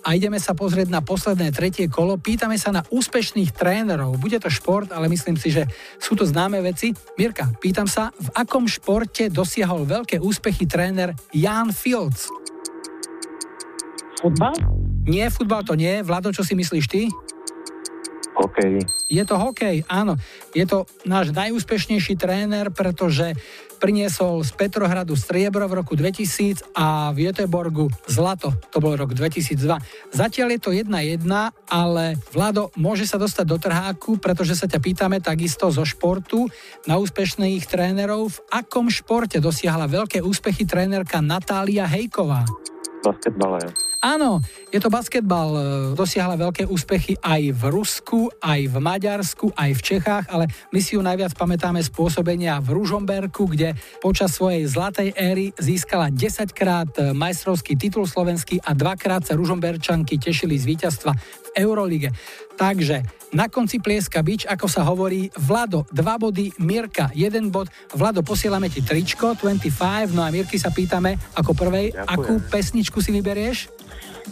a 0.05 0.09
ideme 0.13 0.37
sa 0.37 0.53
pozrieť 0.53 0.93
na 0.93 1.01
posledné 1.01 1.49
tretie 1.49 1.89
kolo. 1.89 2.21
Pýtame 2.21 2.61
sa 2.61 2.69
na 2.69 2.85
úspešných 2.93 3.57
trénerov. 3.57 4.21
Bude 4.21 4.37
to 4.37 4.53
šport, 4.53 4.93
ale 4.93 5.09
myslím 5.09 5.33
si, 5.33 5.49
že 5.49 5.65
sú 5.97 6.13
to 6.13 6.29
známe 6.29 6.61
veci. 6.61 6.93
Mirka, 7.17 7.49
pýtam 7.57 7.89
sa, 7.89 8.13
v 8.13 8.29
akom 8.37 8.69
športe 8.69 9.33
dosiahol 9.33 9.89
veľké 9.89 10.21
úspechy 10.21 10.69
tréner 10.69 11.17
Jan 11.33 11.73
Fields? 11.73 12.29
Futbal? 14.21 14.53
Nie, 15.09 15.33
futbal 15.33 15.65
to 15.65 15.73
nie. 15.73 16.05
Vlado, 16.05 16.29
čo 16.29 16.45
si 16.45 16.53
myslíš 16.53 16.85
ty? 16.85 17.09
Hokej. 18.37 18.77
Je 19.09 19.23
to 19.25 19.41
hokej, 19.41 19.81
áno. 19.89 20.21
Je 20.53 20.69
to 20.69 20.85
náš 21.09 21.33
najúspešnejší 21.33 22.13
tréner, 22.13 22.69
pretože 22.69 23.33
priniesol 23.81 24.45
z 24.45 24.53
Petrohradu 24.53 25.17
striebro 25.17 25.65
v 25.65 25.81
roku 25.81 25.97
2000 25.97 26.77
a 26.77 27.09
v 27.09 27.33
Göteborgu 27.33 27.89
zlato. 28.05 28.53
To 28.69 28.77
bol 28.77 28.93
rok 28.93 29.17
2002. 29.17 30.13
Zatiaľ 30.13 30.47
je 30.53 30.59
to 30.61 30.69
1-1, 30.69 31.25
ale 31.65 32.21
Vlado 32.29 32.69
môže 32.77 33.09
sa 33.09 33.17
dostať 33.17 33.45
do 33.49 33.57
trháku, 33.57 34.21
pretože 34.21 34.53
sa 34.53 34.69
ťa 34.69 34.77
pýtame 34.77 35.17
takisto 35.17 35.73
zo 35.73 35.81
športu 35.81 36.45
na 36.85 37.01
úspešných 37.01 37.65
trénerov. 37.65 38.37
V 38.37 38.37
akom 38.53 38.93
športe 38.93 39.41
dosiahla 39.41 39.89
veľké 39.89 40.21
úspechy 40.21 40.69
trénerka 40.69 41.17
Natália 41.19 41.89
Hejková? 41.89 42.45
Basketbale. 43.01 43.90
Áno, 44.01 44.41
je 44.73 44.81
to 44.81 44.89
basketbal. 44.89 45.49
e, 45.53 45.61
Dosiahla 45.93 46.33
veľké 46.33 46.65
úspechy 46.65 47.21
aj 47.21 47.53
v 47.53 47.61
Rusku, 47.69 48.33
aj 48.41 48.73
v 48.73 48.75
Maďarsku, 48.81 49.53
aj 49.53 49.77
v 49.77 49.81
Čechách, 49.85 50.25
ale 50.33 50.49
my 50.73 50.81
si 50.81 50.97
ju 50.97 51.05
najviac 51.05 51.37
pamätáme 51.37 51.77
z 51.85 51.93
pôsobenia 51.93 52.57
v 52.65 52.81
Ružomberku, 52.81 53.45
kde 53.45 53.77
počas 54.01 54.33
svojej 54.33 54.65
zlatej 54.65 55.13
éry 55.13 55.53
získala 55.53 56.09
10 56.09 56.49
krát 56.49 56.89
e, 56.97 57.13
majstrovský 57.13 57.77
titul 57.77 58.09
slovenský 58.09 58.57
a 58.65 58.73
dvakrát 58.73 59.21
sa 59.21 59.37
Ružomberčanky 59.37 60.17
tešili 60.17 60.57
z 60.57 60.65
víťazstva 60.65 61.13
v 61.13 61.49
Eurolige. 61.55 62.11
Takže 62.55 63.03
na 63.31 63.47
konci 63.47 63.79
plieska 63.79 64.19
bič, 64.19 64.43
ako 64.43 64.67
sa 64.67 64.83
hovorí, 64.83 65.31
Vlado 65.39 65.87
2 65.95 66.03
body, 66.03 66.45
Mirka 66.59 67.09
1 67.15 67.47
bod. 67.47 67.71
Vlado, 67.95 68.19
posielame 68.21 68.67
ti 68.67 68.83
tričko 68.83 69.39
25, 69.39 70.11
no 70.11 70.27
a 70.27 70.29
Mirky 70.29 70.59
sa 70.59 70.67
pýtame 70.67 71.15
ako 71.39 71.55
prvej, 71.55 71.95
Ďakujem. 71.95 72.11
akú 72.11 72.33
pesničku 72.51 72.99
si 72.99 73.15
vyberieš? 73.15 73.71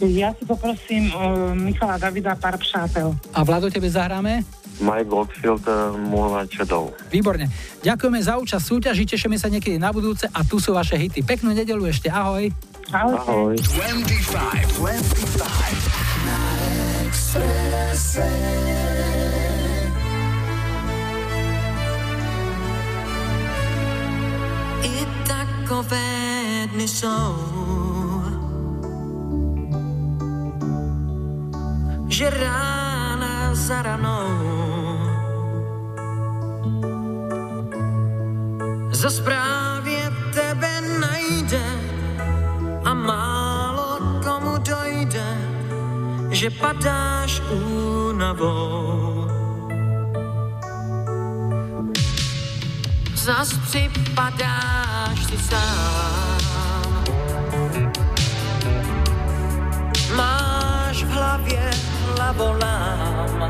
Ja 0.00 0.32
si 0.36 0.44
poprosím 0.48 1.12
uh, 1.12 1.52
Michala 1.52 1.98
Davida 2.00 2.36
pár 2.36 2.56
přátel. 2.56 3.16
A 3.34 3.40
Vlado, 3.44 3.68
tebe 3.72 3.90
zahráme? 3.90 4.44
Mike 4.80 5.12
Goldfield, 5.12 5.60
uh, 5.68 5.92
Moonlight 5.96 6.52
Shadow. 6.56 6.92
Výborne. 7.12 7.52
Ďakujeme 7.84 8.20
za 8.20 8.40
účasť 8.40 8.64
súťaži, 8.64 9.04
tešíme 9.04 9.36
sa 9.36 9.52
niekedy 9.52 9.76
na 9.76 9.92
budúce 9.92 10.24
a 10.32 10.40
tu 10.40 10.56
sú 10.56 10.72
vaše 10.72 10.96
hity. 10.96 11.20
Peknú 11.20 11.52
nedelu 11.52 11.84
ešte, 11.84 12.08
ahoj. 12.08 12.48
Ahoj. 12.92 13.56
25, 13.60 14.80
25. 14.80 15.99
Rána 17.30 17.94
za 38.92 39.10
správě 39.10 40.12
tebe 40.34 40.80
najde 41.00 41.64
a 42.84 42.94
dojde, 42.94 43.39
že 46.30 46.50
padáš 46.50 47.42
únavou. 47.50 49.26
Zas 53.14 53.52
připadáš 53.66 55.18
si 55.26 55.38
sám. 55.38 56.40
Máš 60.16 61.04
v 61.04 61.10
hlavě 61.10 61.70
hlavolám. 62.16 63.48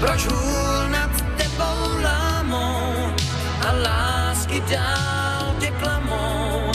Proč 0.00 0.26
hůl 0.26 0.88
nad 0.88 1.10
tebou 1.36 2.02
lámou 2.02 3.12
a 3.68 3.72
lásky 3.72 4.62
dál 4.70 5.54
tě 5.60 5.70
klamou? 5.70 6.72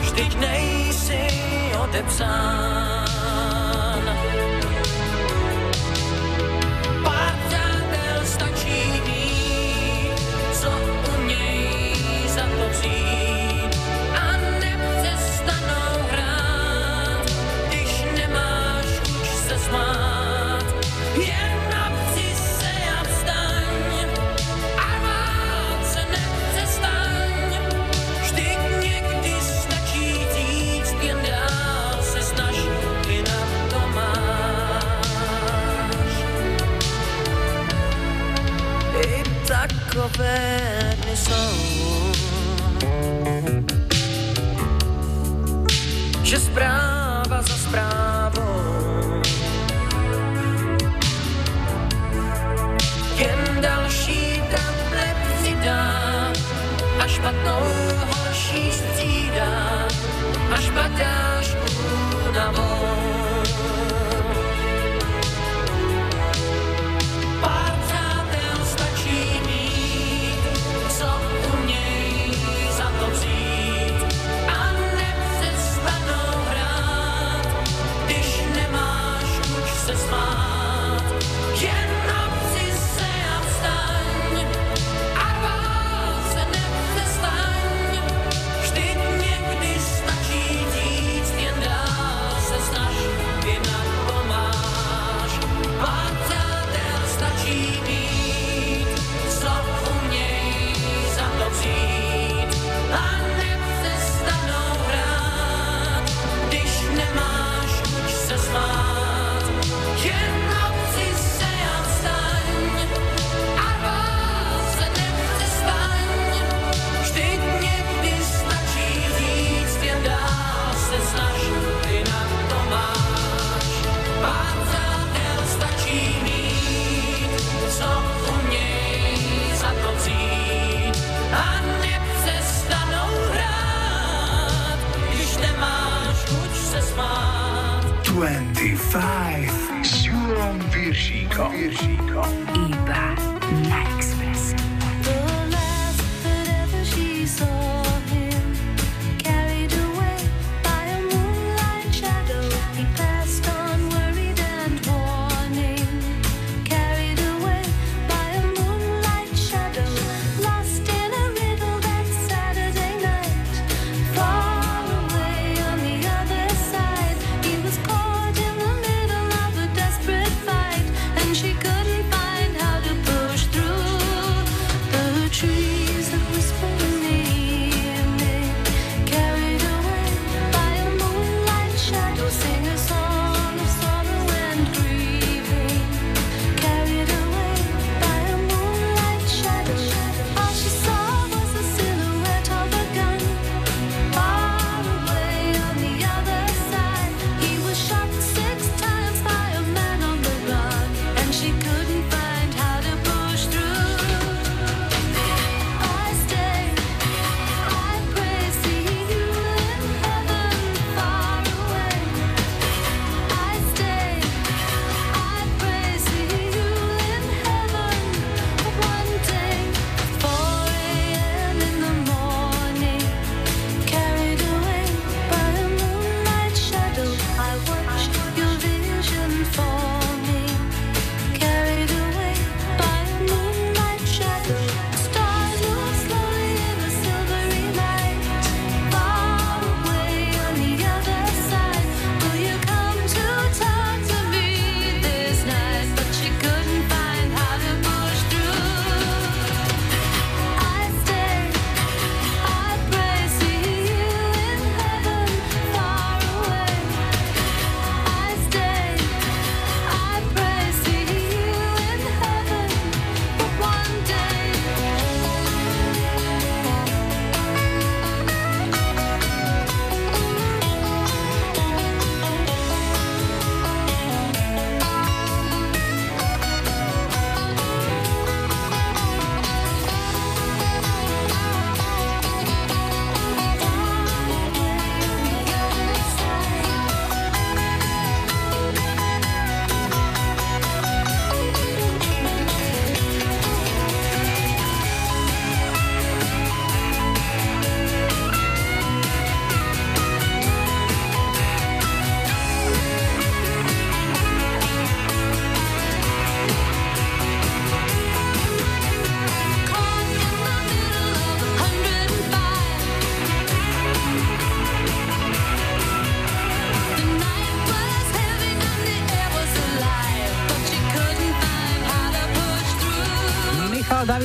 Vždyť 0.00 0.38
nejsi 0.40 1.45
odepsán. 1.86 3.15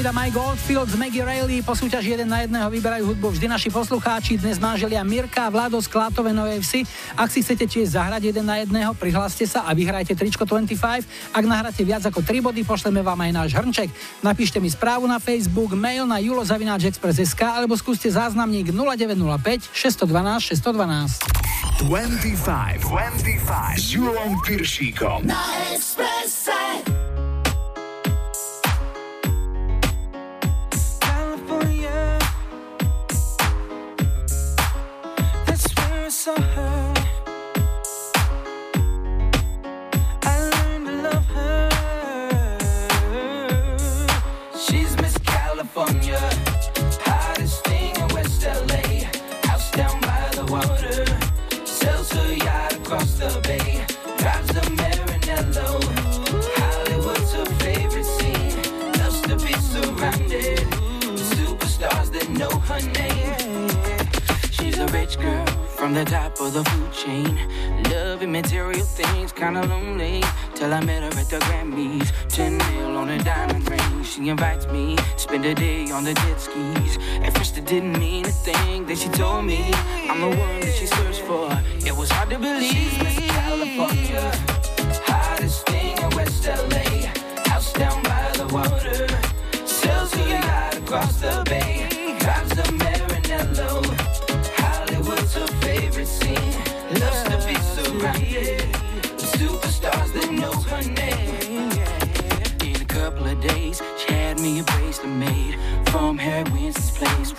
Davida 0.02 0.18
Mike 0.18 0.34
Goldfield 0.34 0.90
z 0.90 0.98
Maggie 0.98 1.22
Rayleigh. 1.22 1.62
Po 1.62 1.78
súťaži 1.78 2.18
jeden 2.18 2.26
na 2.26 2.42
jedného 2.42 2.66
vyberajú 2.74 3.14
hudbu 3.14 3.38
vždy 3.38 3.46
naši 3.46 3.70
poslucháči. 3.70 4.34
Dnes 4.34 4.58
manželia 4.58 5.06
Mirka 5.06 5.46
a 5.46 5.54
Vlado 5.54 5.78
z 5.78 5.86
Klátove 5.86 6.34
Novej 6.34 6.58
Vsi. 6.66 6.82
Ak 7.14 7.30
si 7.30 7.46
chcete 7.46 7.70
tiež 7.70 7.94
zahrať 7.94 8.34
jeden 8.34 8.50
na 8.50 8.58
jedného, 8.66 8.98
prihláste 8.98 9.46
sa 9.46 9.62
a 9.62 9.78
vyhrajte 9.78 10.18
tričko 10.18 10.42
25. 10.42 11.06
Ak 11.38 11.46
nahráte 11.46 11.86
viac 11.86 12.02
ako 12.02 12.26
3 12.26 12.34
body, 12.42 12.66
pošleme 12.66 13.06
vám 13.06 13.30
aj 13.30 13.46
náš 13.46 13.50
hrnček. 13.54 13.94
Napíšte 14.26 14.58
mi 14.58 14.74
správu 14.74 15.06
na 15.06 15.22
Facebook, 15.22 15.78
mail 15.78 16.10
na 16.10 16.18
julozavináčexpress.sk 16.18 17.62
alebo 17.62 17.78
skúste 17.78 18.10
záznamník 18.10 18.74
0905 18.74 19.70
612 19.70 20.50
612. 20.50 21.30
25, 21.86 22.90
25 22.90 23.78
s 23.78 23.94
Julom 23.94 24.42
Piršíkom. 24.42 25.30
Na 25.30 25.38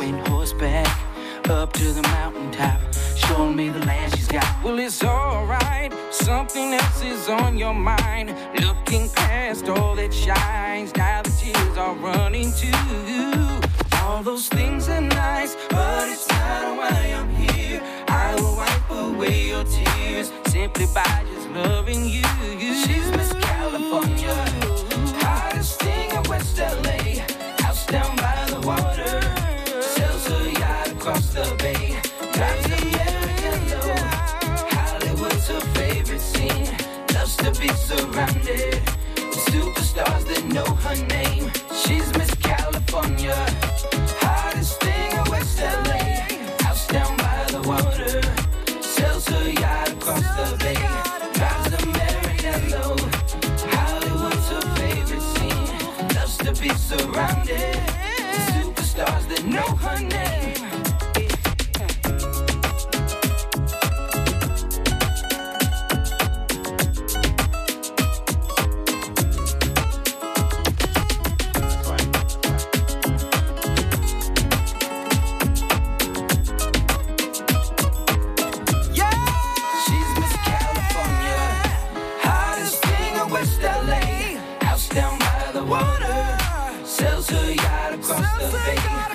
Went 0.02 0.26
horseback 0.26 0.98
up 1.48 1.72
to 1.74 1.92
the 1.92 2.02
mountaintop, 2.02 2.80
showing 3.14 3.54
me 3.54 3.68
the 3.68 3.78
land 3.86 4.12
she's 4.16 4.26
got. 4.26 4.64
Well, 4.64 4.80
it's 4.80 5.04
alright. 5.04 5.94
Something 6.10 6.74
else 6.74 7.04
is 7.04 7.28
on 7.28 7.56
your 7.56 7.72
mind. 7.72 8.34
Looking 8.60 9.08
past 9.10 9.68
all 9.68 9.94
that 9.94 10.12
shines, 10.12 10.92
now 10.96 11.22
the 11.22 11.30
tears 11.30 11.78
are 11.78 11.94
running 11.94 12.52
too. 12.52 12.72
All 14.02 14.24
those 14.24 14.48
things 14.48 14.88
are 14.88 15.00
nice, 15.00 15.54
but 15.70 16.08
it's 16.08 16.28
not 16.30 16.76
why 16.78 17.14
I'm 17.18 17.30
here. 17.36 17.80
I 18.08 18.34
will 18.34 18.56
wipe 18.56 18.90
away 18.90 19.46
your 19.50 19.62
tears 19.62 20.32
simply 20.46 20.86
by 20.92 21.24
just 21.32 21.48
loving 21.50 22.06
you. 22.06 22.24
She's 22.58 23.08
Miss 23.12 23.32
California, 23.34 24.34
hottest 25.22 25.78
thing 25.80 26.10
in 26.10 26.22
West 26.28 26.58
LA. 26.58 27.01
Drives 31.32 32.66
Maranello. 32.66 33.96
Hollywood's 34.70 35.48
her 35.48 35.60
favorite 35.72 36.20
scene. 36.20 36.68
Loves 37.14 37.36
to 37.36 37.50
be 37.58 37.68
surrounded 37.68 38.82
superstars 39.48 40.24
that 40.28 40.44
know 40.52 40.66
her 40.84 40.96
name. 41.06 41.50
She's 41.74 42.12
Miss 42.18 42.34
California, 42.34 43.34
hottest 44.20 44.78
thing 44.82 45.12
in 45.12 45.30
West 45.30 45.58
LA. 45.58 46.66
House 46.66 46.86
down 46.88 47.16
by 47.16 47.46
the 47.50 47.62
water, 47.66 48.20
sells 48.82 49.26
her 49.28 49.48
yacht 49.52 49.88
across 49.88 50.20
the 50.36 50.56
bay. 50.58 50.74
Drives 51.32 51.70
Maranello. 51.96 52.98
Hollywood's 53.72 54.48
her 54.50 54.74
favorite 54.76 55.26
scene. 55.32 56.14
Loves 56.14 56.36
to 56.44 56.52
be 56.60 56.68
surrounded 56.74 57.76
superstars 58.52 59.26
that 59.30 59.44
know 59.46 59.74
her 59.76 59.98
name. 59.98 60.31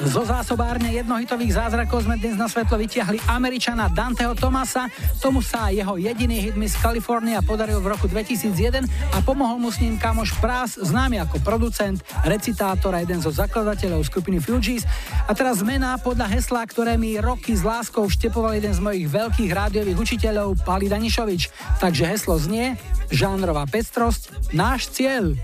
Zo 0.08 0.24
zásobárne 0.24 0.96
jednohitových 0.96 1.60
zázrakov 1.60 2.08
sme 2.08 2.16
dnes 2.16 2.40
na 2.40 2.48
svetlo 2.48 2.80
vytiahli 2.80 3.20
Američana 3.28 3.92
Danteho 3.92 4.32
Tomasa. 4.40 4.88
Tomu 5.20 5.44
sa 5.44 5.68
jeho 5.68 6.00
jediný 6.00 6.48
hit 6.48 6.56
Miss 6.56 6.80
California 6.80 7.44
podaril 7.44 7.84
v 7.84 7.92
roku 7.92 8.08
2001 8.08 8.88
a 8.88 9.18
pomohol 9.20 9.60
mu 9.60 9.68
s 9.68 9.84
ním 9.84 10.00
kamoš 10.00 10.32
Prás, 10.40 10.80
známy 10.80 11.20
ako 11.28 11.44
producent, 11.44 12.00
recitátor 12.24 12.96
a 12.96 13.04
jeden 13.04 13.20
zo 13.20 13.36
zakladateľov 13.36 14.08
skupiny 14.08 14.40
Fugees. 14.40 14.88
A 15.28 15.36
teraz 15.36 15.60
zmena 15.60 16.00
podľa 16.00 16.32
hesla, 16.40 16.64
ktoré 16.64 16.96
mi 16.96 17.20
roky 17.20 17.52
s 17.52 17.68
láskou 17.68 18.08
vštepoval 18.08 18.56
jeden 18.56 18.72
z 18.72 18.80
mojich 18.80 19.12
veľkých 19.12 19.52
rádiových 19.52 20.00
učiteľov, 20.00 20.64
Pali 20.64 20.88
Danišovič. 20.88 21.52
Takže 21.84 22.08
heslo 22.08 22.40
znie 22.40 22.80
žánrová 23.12 23.64
pestrosť, 23.68 24.54
náš 24.56 24.92
cieľ. 24.92 25.36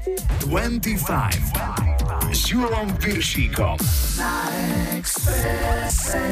25 0.44 2.34
s 2.34 2.42
Julom 2.50 2.90
Piršíkom. 2.98 3.78
Na 4.18 4.50
Expresse. 4.98 6.24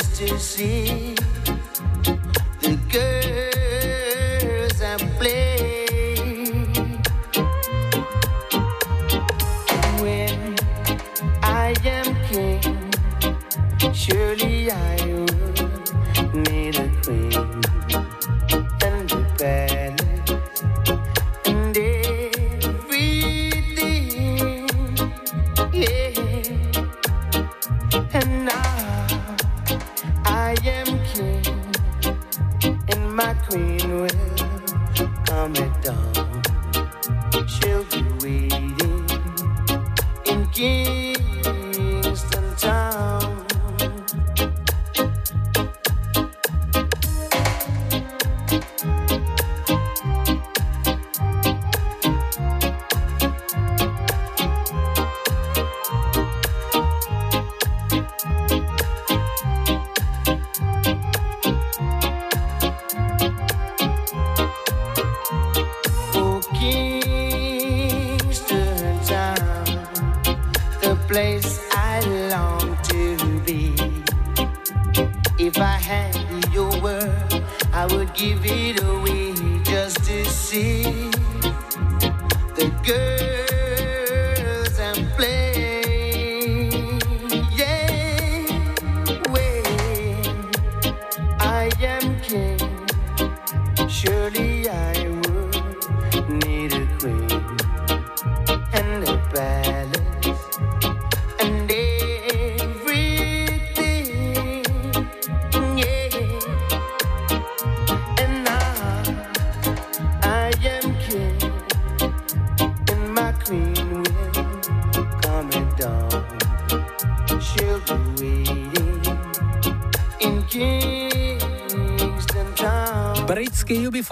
Just 0.00 0.16
to 0.16 0.38
see 0.38 1.14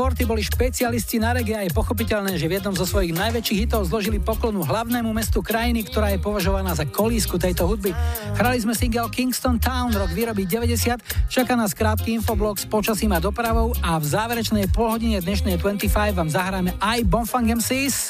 UB40 0.08 0.24
boli 0.24 0.40
špecialisti 0.40 1.20
na 1.20 1.36
reggae 1.36 1.52
a 1.52 1.62
je 1.68 1.76
pochopiteľné, 1.76 2.40
že 2.40 2.48
v 2.48 2.56
jednom 2.56 2.72
zo 2.72 2.88
svojich 2.88 3.12
najväčších 3.12 3.68
hitov 3.68 3.84
zložili 3.84 4.16
poklonu 4.16 4.64
hlavnému 4.64 5.12
mestu 5.12 5.44
krajiny, 5.44 5.84
ktorá 5.84 6.16
je 6.16 6.20
považovaná 6.24 6.72
za 6.72 6.88
kolísku 6.88 7.36
tejto 7.36 7.68
hudby. 7.68 7.92
Hrali 8.40 8.56
sme 8.56 8.72
single 8.72 9.12
Kingston 9.12 9.60
Town, 9.60 9.92
rok 9.92 10.08
výroby 10.16 10.48
90, 10.48 11.28
čaká 11.28 11.52
nás 11.60 11.76
krátky 11.76 12.16
infoblog 12.16 12.56
s 12.56 12.64
počasím 12.64 13.12
a 13.12 13.20
dopravou 13.20 13.76
a 13.84 14.00
v 14.00 14.04
záverečnej 14.08 14.72
polhodine 14.72 15.20
dnešnej 15.20 15.60
25 15.60 16.16
vám 16.16 16.32
zahráme 16.32 16.72
aj 16.80 17.04
Bonfang 17.04 17.60
MCs. 17.60 18.08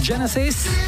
Genesis. 0.00 0.85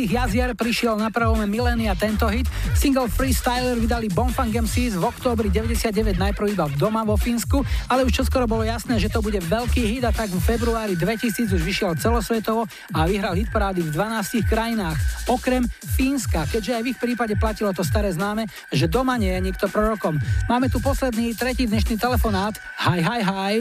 tisícich 0.00 0.16
jazier 0.16 0.56
prišiel 0.56 0.96
na 0.96 1.12
pravome 1.12 1.44
milénia 1.44 1.92
tento 1.92 2.24
hit. 2.24 2.48
Single 2.72 3.12
Freestyler 3.12 3.76
vydali 3.76 4.08
Bonfunk 4.08 4.56
MCs 4.56 4.96
v 4.96 5.04
októbri 5.04 5.52
99 5.52 6.16
najprv 6.16 6.56
iba 6.56 6.72
doma 6.80 7.04
vo 7.04 7.20
Fínsku, 7.20 7.60
ale 7.84 8.08
už 8.08 8.24
čoskoro 8.24 8.48
bolo 8.48 8.64
jasné, 8.64 8.96
že 8.96 9.12
to 9.12 9.20
bude 9.20 9.36
veľký 9.36 9.84
hit 9.84 10.08
a 10.08 10.12
tak 10.16 10.32
v 10.32 10.40
februári 10.40 10.96
2000 10.96 11.52
už 11.52 11.60
vyšiel 11.60 12.00
celosvetovo 12.00 12.64
a 12.96 13.04
vyhral 13.04 13.36
hitparády 13.36 13.84
v 13.84 13.92
12 13.92 14.40
krajinách, 14.48 14.96
okrem 15.28 15.68
Fínska, 15.68 16.48
keďže 16.48 16.80
aj 16.80 16.82
v 16.88 16.90
ich 16.96 16.98
prípade 16.98 17.36
platilo 17.36 17.68
to 17.76 17.84
staré 17.84 18.08
známe, 18.08 18.48
že 18.72 18.88
doma 18.88 19.20
nie 19.20 19.36
je 19.36 19.52
nikto 19.52 19.68
prorokom. 19.68 20.16
Máme 20.48 20.72
tu 20.72 20.80
posledný, 20.80 21.36
tretí 21.36 21.68
dnešný 21.68 22.00
telefonát. 22.00 22.56
Hi, 22.88 23.04
hi, 23.04 23.20
hi. 23.20 23.54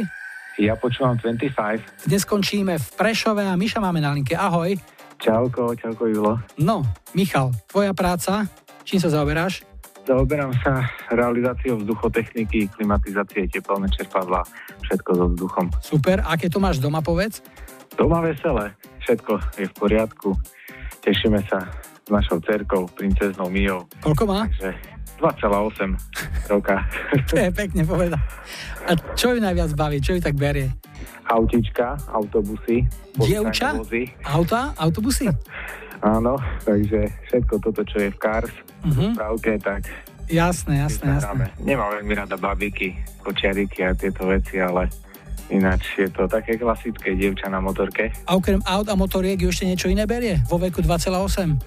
Ja 0.56 0.80
počúvam 0.80 1.20
25. 1.20 2.08
Dnes 2.08 2.24
končíme 2.24 2.80
v 2.80 2.88
Prešove 2.96 3.44
a 3.44 3.60
Miša 3.60 3.84
máme 3.84 4.00
na 4.00 4.16
linke. 4.16 4.40
Ahoj. 4.40 4.99
Čauko, 5.30 5.78
čauko 5.78 6.10
Julo. 6.10 6.42
No, 6.58 6.82
Michal, 7.14 7.54
tvoja 7.70 7.94
práca, 7.94 8.50
čím 8.82 8.98
sa 8.98 9.14
zaoberáš? 9.14 9.62
Zaoberám 10.10 10.50
sa 10.66 10.90
realizáciou 11.14 11.78
vzduchotechniky, 11.86 12.66
klimatizácie, 12.74 13.46
teplné 13.46 13.94
čerpadla, 13.94 14.42
všetko 14.82 15.10
so 15.14 15.26
vzduchom. 15.30 15.70
Super, 15.86 16.26
aké 16.26 16.50
to 16.50 16.58
máš 16.58 16.82
doma, 16.82 17.06
povedz? 17.06 17.46
Doma 17.94 18.26
veselé, 18.26 18.74
všetko 19.06 19.62
je 19.62 19.70
v 19.70 19.74
poriadku. 19.78 20.34
Tešíme 21.06 21.46
sa 21.46 21.62
s 21.78 22.10
našou 22.10 22.42
cerkou, 22.42 22.90
princeznou 22.90 23.54
Mijou. 23.54 23.86
Koľko 24.02 24.26
má? 24.26 24.50
Takže 24.50 24.74
2,8 25.22 26.50
roka. 26.50 26.90
To 27.30 27.38
je 27.38 27.54
pekne 27.54 27.86
povedal. 27.86 28.18
A 28.90 28.98
čo 29.14 29.38
ju 29.38 29.38
najviac 29.38 29.78
baví, 29.78 30.02
čo 30.02 30.18
ju 30.18 30.26
tak 30.26 30.34
berie? 30.34 30.74
Autička, 31.26 31.98
autobusy. 32.10 32.90
Dievča? 33.16 33.76
vozy. 33.76 34.10
Auta? 34.24 34.74
Autobusy? 34.76 35.30
Áno, 36.00 36.40
takže 36.64 37.12
všetko 37.28 37.60
toto, 37.60 37.84
čo 37.84 38.00
je 38.00 38.10
v 38.10 38.18
Cars, 38.18 38.54
Mhm. 38.80 39.04
v 39.06 39.16
pravke, 39.16 39.52
tak 39.58 39.84
Jasné, 40.30 40.86
jasné, 40.86 41.18
jasné. 41.18 41.50
Nemám 41.58 42.00
veľmi 42.00 42.14
rada 42.14 42.38
babiky, 42.38 42.94
kočiariky 43.20 43.82
a 43.82 43.98
tieto 43.98 44.30
veci, 44.30 44.62
ale 44.62 44.86
ináč 45.50 45.98
je 45.98 46.06
to 46.06 46.30
také 46.30 46.54
klasické 46.54 47.18
dievča 47.18 47.50
na 47.50 47.58
motorke. 47.58 48.14
A 48.24 48.38
okrem 48.38 48.62
aut 48.64 48.86
a 48.86 48.94
motoriek 48.94 49.42
ešte 49.42 49.66
niečo 49.66 49.90
iné 49.90 50.06
berie? 50.06 50.38
Vo 50.46 50.56
veku 50.56 50.80
2,8? 50.80 51.58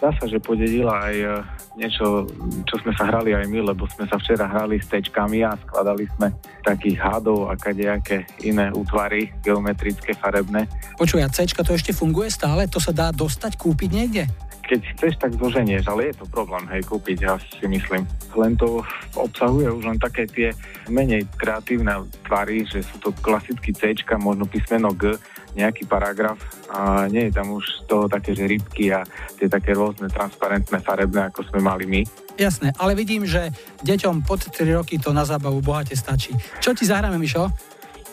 Dá 0.00 0.08
sa, 0.16 0.24
že 0.24 0.40
podedila 0.40 0.96
aj 1.12 1.16
e, 1.20 1.28
niečo, 1.76 2.24
čo 2.64 2.74
sme 2.80 2.96
sa 2.96 3.04
hrali 3.12 3.36
aj 3.36 3.44
my, 3.52 3.68
lebo 3.68 3.84
sme 3.84 4.08
sa 4.08 4.16
včera 4.16 4.48
hrali 4.48 4.80
s 4.80 4.88
tečkami 4.88 5.44
a 5.44 5.52
skladali 5.60 6.08
sme 6.16 6.32
takých 6.64 6.96
hadov, 6.96 7.52
a 7.52 7.54
kadejaké 7.54 8.24
iné 8.40 8.72
útvary 8.72 9.28
geometrické, 9.44 10.16
farebné. 10.16 10.64
Počuj, 10.96 11.20
a 11.20 11.28
C 11.28 11.44
to 11.44 11.76
ešte 11.76 11.92
funguje 11.92 12.32
stále? 12.32 12.64
To 12.72 12.80
sa 12.80 12.96
dá 12.96 13.12
dostať, 13.12 13.60
kúpiť 13.60 13.90
niekde? 13.92 14.24
keď 14.70 14.86
chceš, 14.94 15.14
tak 15.18 15.34
zoženieš, 15.34 15.90
ale 15.90 16.14
je 16.14 16.22
to 16.22 16.30
problém, 16.30 16.62
hej, 16.70 16.86
kúpiť, 16.86 17.26
ja 17.26 17.34
si 17.42 17.66
myslím. 17.66 18.06
Len 18.38 18.54
to 18.54 18.86
obsahuje 19.18 19.66
už 19.66 19.82
len 19.82 19.98
také 19.98 20.30
tie 20.30 20.54
menej 20.86 21.26
kreatívne 21.34 22.06
tvary, 22.30 22.62
že 22.62 22.86
sú 22.86 23.02
to 23.02 23.10
klasicky 23.18 23.74
C, 23.74 23.98
možno 24.14 24.46
písmeno 24.46 24.94
G, 24.94 25.18
nejaký 25.54 25.86
paragraf 25.86 26.38
a 26.70 27.10
nie 27.10 27.28
je 27.28 27.32
tam 27.34 27.50
už 27.50 27.64
z 27.64 27.82
toho 27.90 28.04
také, 28.06 28.34
že 28.34 28.46
rybky 28.46 28.94
a 28.94 29.02
tie 29.34 29.50
také 29.50 29.74
rôzne 29.74 30.06
transparentné 30.06 30.78
farebné, 30.78 31.30
ako 31.30 31.42
sme 31.50 31.60
mali 31.62 31.84
my. 31.90 32.02
Jasné, 32.38 32.72
ale 32.78 32.94
vidím, 32.94 33.26
že 33.26 33.50
deťom 33.82 34.24
pod 34.24 34.46
3 34.46 34.78
roky 34.78 34.96
to 34.96 35.10
na 35.10 35.26
zábavu 35.26 35.58
bohate 35.60 35.92
stačí. 35.98 36.32
Čo 36.62 36.72
ti 36.72 36.86
zahráme, 36.86 37.18
Mišo? 37.18 37.50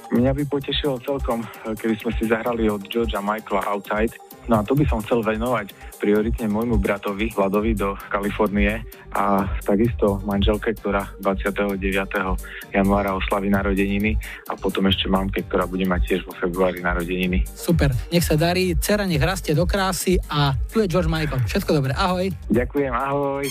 Mňa 0.07 0.31
by 0.31 0.43
potešilo 0.47 1.03
celkom, 1.03 1.43
keby 1.67 1.95
sme 1.99 2.11
si 2.15 2.31
zahrali 2.31 2.71
od 2.71 2.79
Georgia 2.87 3.19
Michaela 3.19 3.67
Outside, 3.67 4.15
No 4.47 4.59
a 4.59 4.61
to 4.63 4.73
by 4.73 4.87
som 4.87 5.03
chcel 5.03 5.19
venovať 5.23 5.75
prioritne 5.99 6.47
môjmu 6.47 6.79
bratovi 6.79 7.31
Vladovi 7.35 7.75
do 7.75 7.99
Kalifornie 8.07 8.79
a 9.11 9.43
takisto 9.63 10.23
manželke, 10.23 10.71
ktorá 10.79 11.03
29. 11.19 11.77
januára 12.71 13.11
oslaví 13.15 13.51
narodeniny 13.51 14.15
a 14.47 14.55
potom 14.55 14.87
ešte 14.87 15.11
mamke, 15.11 15.43
ktorá 15.43 15.67
bude 15.67 15.83
mať 15.83 16.01
tiež 16.07 16.21
vo 16.23 16.33
februári 16.39 16.79
narodeniny. 16.79 17.43
Super, 17.51 17.91
nech 18.13 18.23
sa 18.23 18.39
darí, 18.39 18.75
dcera 18.79 19.03
nech 19.03 19.21
rastie 19.21 19.51
do 19.51 19.67
krásy 19.67 20.15
a 20.31 20.55
tu 20.71 20.79
je 20.79 20.87
George 20.87 21.11
Michael. 21.11 21.43
Všetko 21.43 21.71
dobre, 21.75 21.91
ahoj. 21.91 22.31
Ďakujem, 22.47 22.93
ahoj. 22.95 23.45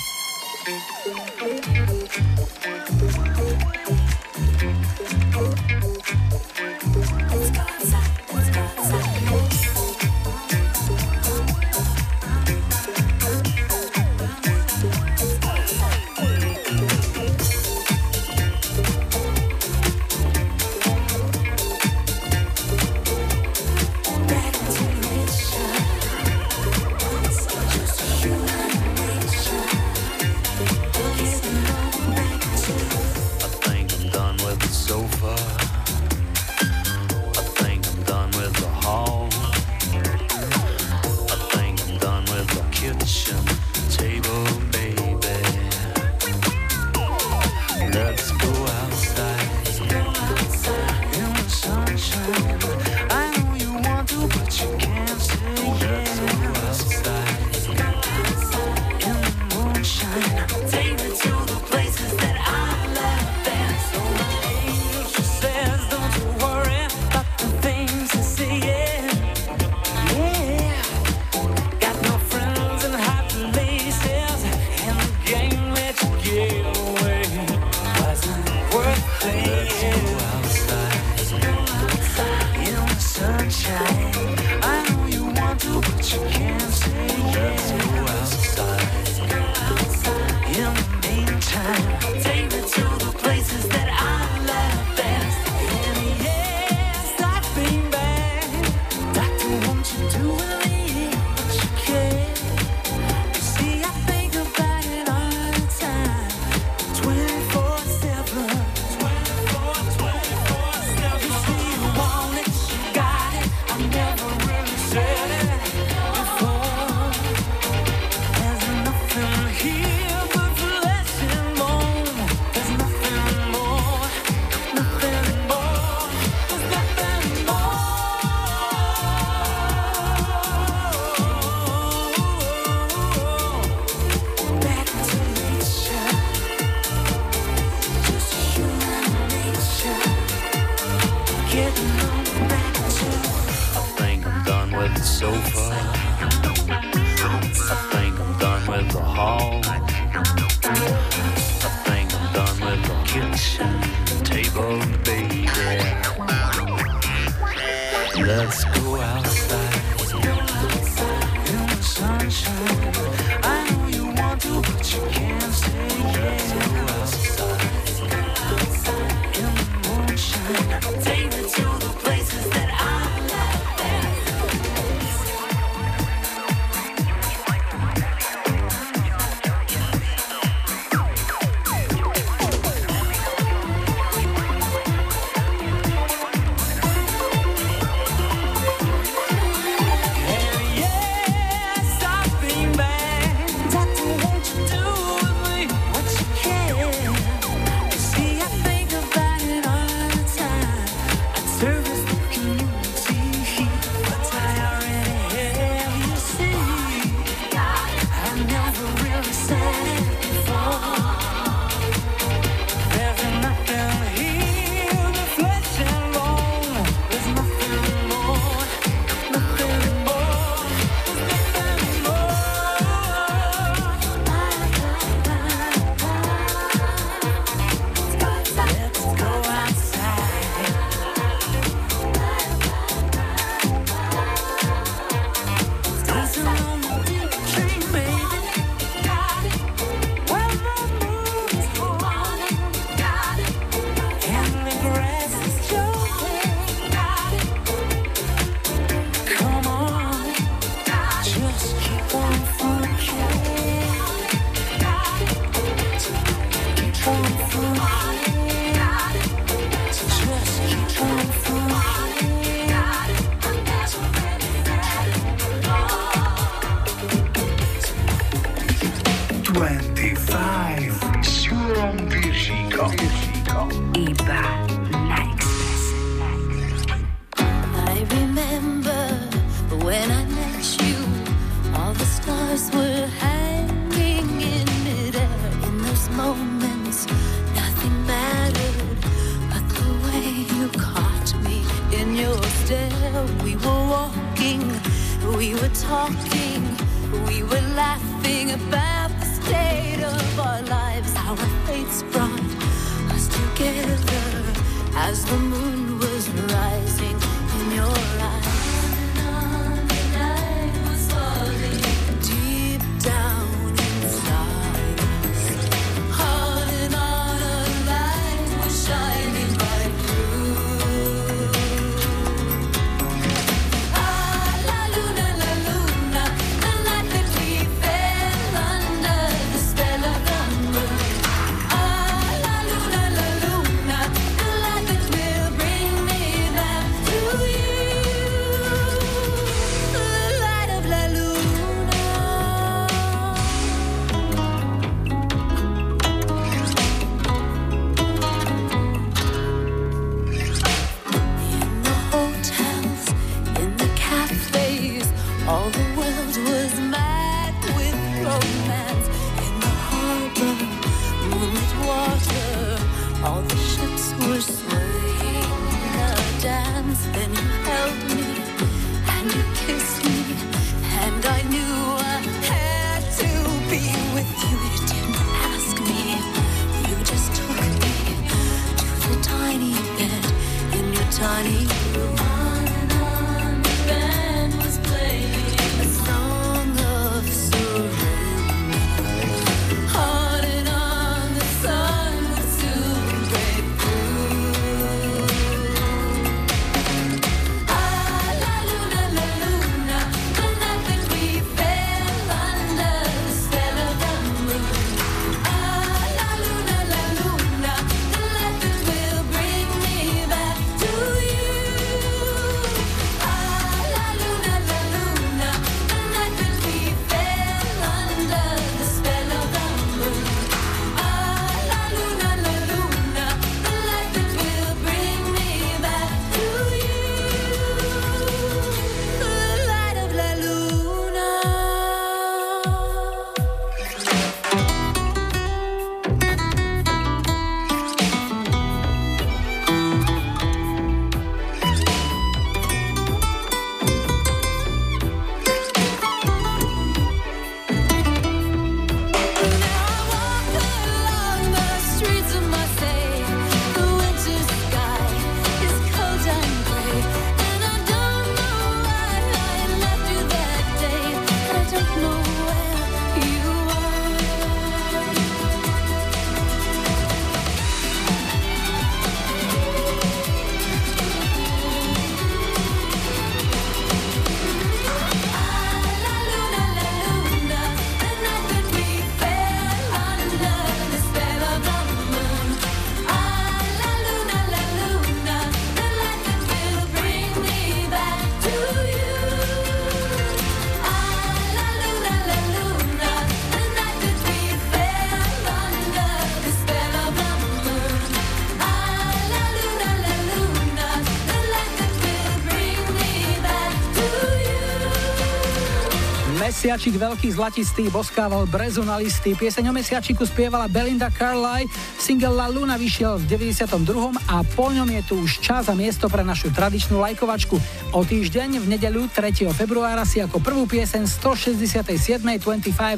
mesiačik 506.77 507.01
veľký 507.01 507.29
zlatistý 507.33 507.89
boskával 507.89 508.45
brezu 508.45 508.85
na 508.85 509.01
listy. 509.01 509.33
Pieseň 509.33 509.65
o 509.65 509.73
mesiačiku 509.73 510.29
spievala 510.29 510.69
Belinda 510.69 511.09
Carlyle, 511.09 511.73
single 511.97 512.37
La 512.37 512.53
Luna 512.53 512.77
vyšiel 512.77 513.17
v 513.17 513.25
92. 513.33 514.13
a 514.13 514.45
po 514.45 514.69
ňom 514.69 514.85
je 514.85 515.01
tu 515.09 515.17
už 515.25 515.41
čas 515.41 515.73
a 515.73 515.75
miesto 515.75 516.13
pre 516.13 516.21
našu 516.21 516.53
tradičnú 516.53 517.01
lajkovačku. 517.01 517.57
O 517.97 518.05
týždeň 518.05 518.61
v 518.61 518.77
nedeľu 518.77 519.09
3. 519.09 519.57
februára 519.57 520.05
si 520.05 520.21
ako 520.21 520.37
prvú 520.37 520.69
pieseň 520.69 521.09
167.25 521.09 522.45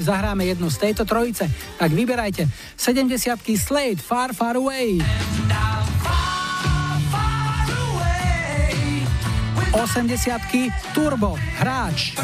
zahráme 0.03 0.43
jednu 0.51 0.75
z 0.75 0.77
tejto 0.83 1.07
trojice. 1.07 1.47
Tak 1.79 1.95
vyberajte 1.95 2.51
70. 2.75 3.15
Slade 3.55 4.03
Far 4.03 4.35
Far 4.35 4.59
Away. 4.59 4.99
80. 9.71 10.91
Turbo 10.91 11.39
Hráč. 11.63 12.19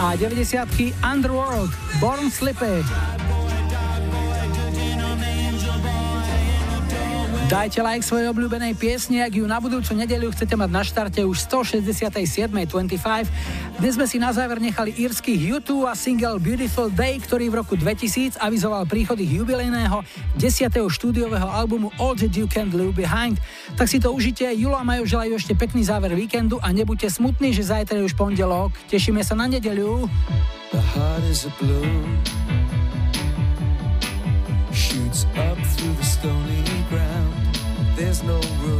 a 0.00 0.16
90 0.16 0.96
Underworld 1.04 1.68
Born 2.00 2.32
Slippy. 2.32 2.80
Dajte 7.50 7.82
like 7.82 8.06
svojej 8.06 8.30
obľúbenej 8.30 8.78
piesni, 8.78 9.20
ak 9.20 9.34
ju 9.34 9.44
na 9.44 9.58
budúcu 9.58 9.92
nedeliu 9.92 10.30
chcete 10.30 10.54
mať 10.54 10.70
na 10.70 10.86
štarte 10.86 11.20
už 11.26 11.50
167.25 11.50 13.26
dnes 13.80 13.96
sme 13.96 14.04
si 14.04 14.20
na 14.20 14.28
záver 14.28 14.60
nechali 14.60 14.92
írskych 14.92 15.40
U2 15.56 15.88
a 15.88 15.96
single 15.96 16.36
Beautiful 16.36 16.92
Day, 16.92 17.16
ktorý 17.16 17.48
v 17.48 17.64
roku 17.64 17.80
2000 17.80 18.36
avizoval 18.36 18.84
príchod 18.84 19.16
ich 19.16 19.32
jubilejného 19.32 20.04
10. 20.36 20.68
štúdiového 20.68 21.48
albumu 21.48 21.88
All 21.96 22.12
That 22.12 22.36
You 22.36 22.44
Can 22.44 22.68
Leave 22.76 22.92
Behind. 22.92 23.40
Tak 23.80 23.88
si 23.88 23.96
to 23.96 24.12
užite, 24.12 24.44
Julo 24.52 24.76
a 24.76 24.84
Majo 24.84 25.08
želajú 25.08 25.32
ešte 25.32 25.56
pekný 25.56 25.88
záver 25.88 26.12
víkendu 26.12 26.60
a 26.60 26.68
nebuďte 26.76 27.08
smutní, 27.08 27.56
že 27.56 27.72
zajtra 27.72 28.04
je 28.04 28.12
už 28.12 28.20
pondelok. 28.20 28.76
Tešíme 28.92 29.24
sa 29.24 29.32
na 29.32 29.48
nedeľu. 29.48 30.12
The 30.76 30.82
heart 30.92 31.24
is 31.24 31.48
a 31.48 31.52
bloom, 31.56 32.20
shoots 34.76 35.24
up 35.40 35.56
through 35.56 35.96
the 35.96 36.04
stony 36.04 36.60
ground. 36.92 37.32
There's 37.96 38.20
no 38.28 38.36
room, 38.60 38.79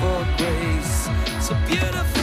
for 0.00 0.24
grace. 0.38 1.08
A 1.50 1.54
beautiful 1.66 2.19